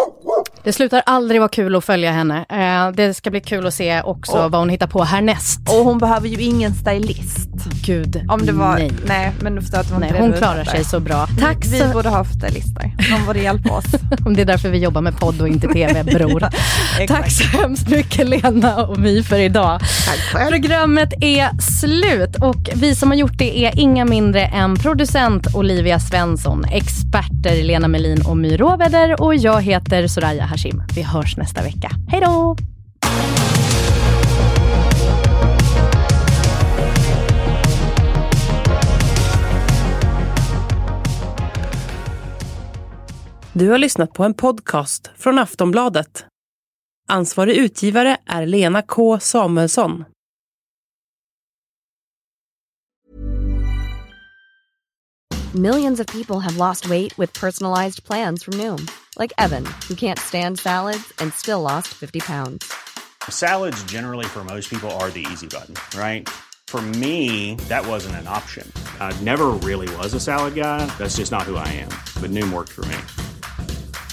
Det 0.64 0.74
slutar 0.74 1.02
aldrig 1.06 1.42
vara 1.42 1.50
kul 1.50 1.76
att 1.76 1.86
följa 1.86 2.12
henne. 2.12 2.46
Eh, 2.50 2.92
det 2.92 3.14
ska 3.14 3.30
bli 3.30 3.42
kul 3.42 3.68
att 3.68 3.74
se 3.74 4.02
också 4.02 4.38
och, 4.38 4.52
vad 4.52 4.62
hon 4.62 4.70
hittar 4.70 4.88
på 4.88 5.04
härnäst. 5.04 5.60
Och 5.70 5.86
hon 5.86 5.98
behöver 5.98 6.28
ju 6.28 6.44
ingen 6.44 6.74
stylist. 6.74 7.50
Gud, 7.88 8.26
Om 8.28 8.46
det 8.46 8.52
var, 8.52 8.78
nej. 8.78 8.92
nej 9.06 9.32
men 9.42 9.56
du 9.56 9.62
förstår 9.62 9.78
att 9.80 9.88
det 9.88 9.94
var 9.94 10.00
nej, 10.00 10.10
inte 10.10 10.22
Hon 10.22 10.34
klarar 10.34 10.64
sig 10.64 10.84
så 10.84 11.00
bra. 11.00 11.28
Tack 11.40 11.66
vi, 11.66 11.80
så... 11.80 11.88
vi 11.88 11.94
borde 11.94 12.10
ha 12.10 12.26
stylister. 12.26 12.92
De 13.12 13.26
borde 13.26 13.40
hjälpa 13.40 13.74
oss. 13.74 13.86
Om 14.26 14.36
det 14.36 14.42
är 14.42 14.46
därför 14.46 14.70
vi 14.70 14.78
jobbar 14.78 15.02
med 15.02 15.20
podd 15.20 15.42
och 15.42 15.48
inte 15.48 15.68
tv, 15.68 16.04
bror. 16.04 16.42
ja, 17.00 17.08
Tack 17.08 17.32
så 17.32 17.44
hemskt 17.44 17.90
mycket 17.90 18.30
Lena 18.30 18.86
och 18.86 19.00
My 19.00 19.24
för 19.24 19.40
idag. 19.40 19.82
Programmet 20.50 21.14
är 21.22 21.62
slut 21.62 22.36
och 22.42 22.70
vi 22.76 22.96
som 22.96 23.10
har 23.10 23.18
gjort 23.18 23.38
det 23.38 23.66
är 23.66 23.80
inga 23.80 24.06
mindre 24.06 24.46
än 24.46 24.76
producent 24.76 25.56
Olivia 25.56 26.00
Svensson, 26.00 26.66
experter 26.66 27.64
Lena 27.64 27.88
Melin 27.88 28.22
och 28.26 28.38
My 28.38 28.58
Råväder 28.58 29.22
och 29.22 29.36
jag 29.36 29.62
heter 29.62 30.08
Soraya 30.08 30.46
Hashim. 30.46 30.84
Vi 30.96 31.02
hörs 31.02 31.38
nästa 31.38 31.62
vecka. 31.62 31.92
Hej 32.08 32.22
då! 32.22 32.58
Du 43.60 43.70
har 43.70 43.78
lyssnat 43.78 44.14
på 44.14 44.24
en 44.24 44.34
podcast 44.34 45.12
från 45.16 45.40
Aftonbladet. 45.40 46.26
Ansvarig 47.08 47.56
utgivare 47.56 48.18
är 48.26 48.46
Lena 48.46 48.82
K 48.82 49.20
Samuelsson. 49.20 50.06
Millions 55.54 56.00
of 56.00 56.08
people 56.08 56.40
have 56.40 56.58
lost 56.58 56.90
weight 56.90 57.20
with 57.20 57.40
personalized 57.40 58.04
plans 58.04 58.44
from 58.44 58.54
Noom. 58.54 58.88
Like 59.20 59.34
Evan, 59.38 59.66
who 59.90 59.96
can't 59.96 60.20
stand 60.20 60.60
salads 60.60 61.14
and 61.22 61.34
still 61.34 61.62
lost 61.62 61.88
50 61.88 62.20
pounds. 62.20 62.66
Salads 63.30 63.92
generally 63.92 64.26
for 64.26 64.44
most 64.44 64.70
people 64.70 64.90
are 65.00 65.10
the 65.12 65.26
easy 65.34 65.48
button, 65.48 65.76
right? 66.00 66.30
For 66.68 66.82
me, 66.82 67.56
that 67.70 67.88
wasn't 67.88 68.16
an 68.16 68.28
option. 68.28 68.72
I 69.00 69.14
never 69.24 69.48
really 69.68 69.96
was 69.96 70.14
a 70.14 70.20
salad 70.20 70.56
guy. 70.56 70.86
That's 70.98 71.18
just 71.18 71.32
not 71.32 71.44
who 71.44 71.56
I 71.56 71.68
am. 71.68 71.90
But 72.22 72.32
Noom 72.32 72.52
worked 72.54 72.74
for 72.74 72.86
me. 72.86 72.98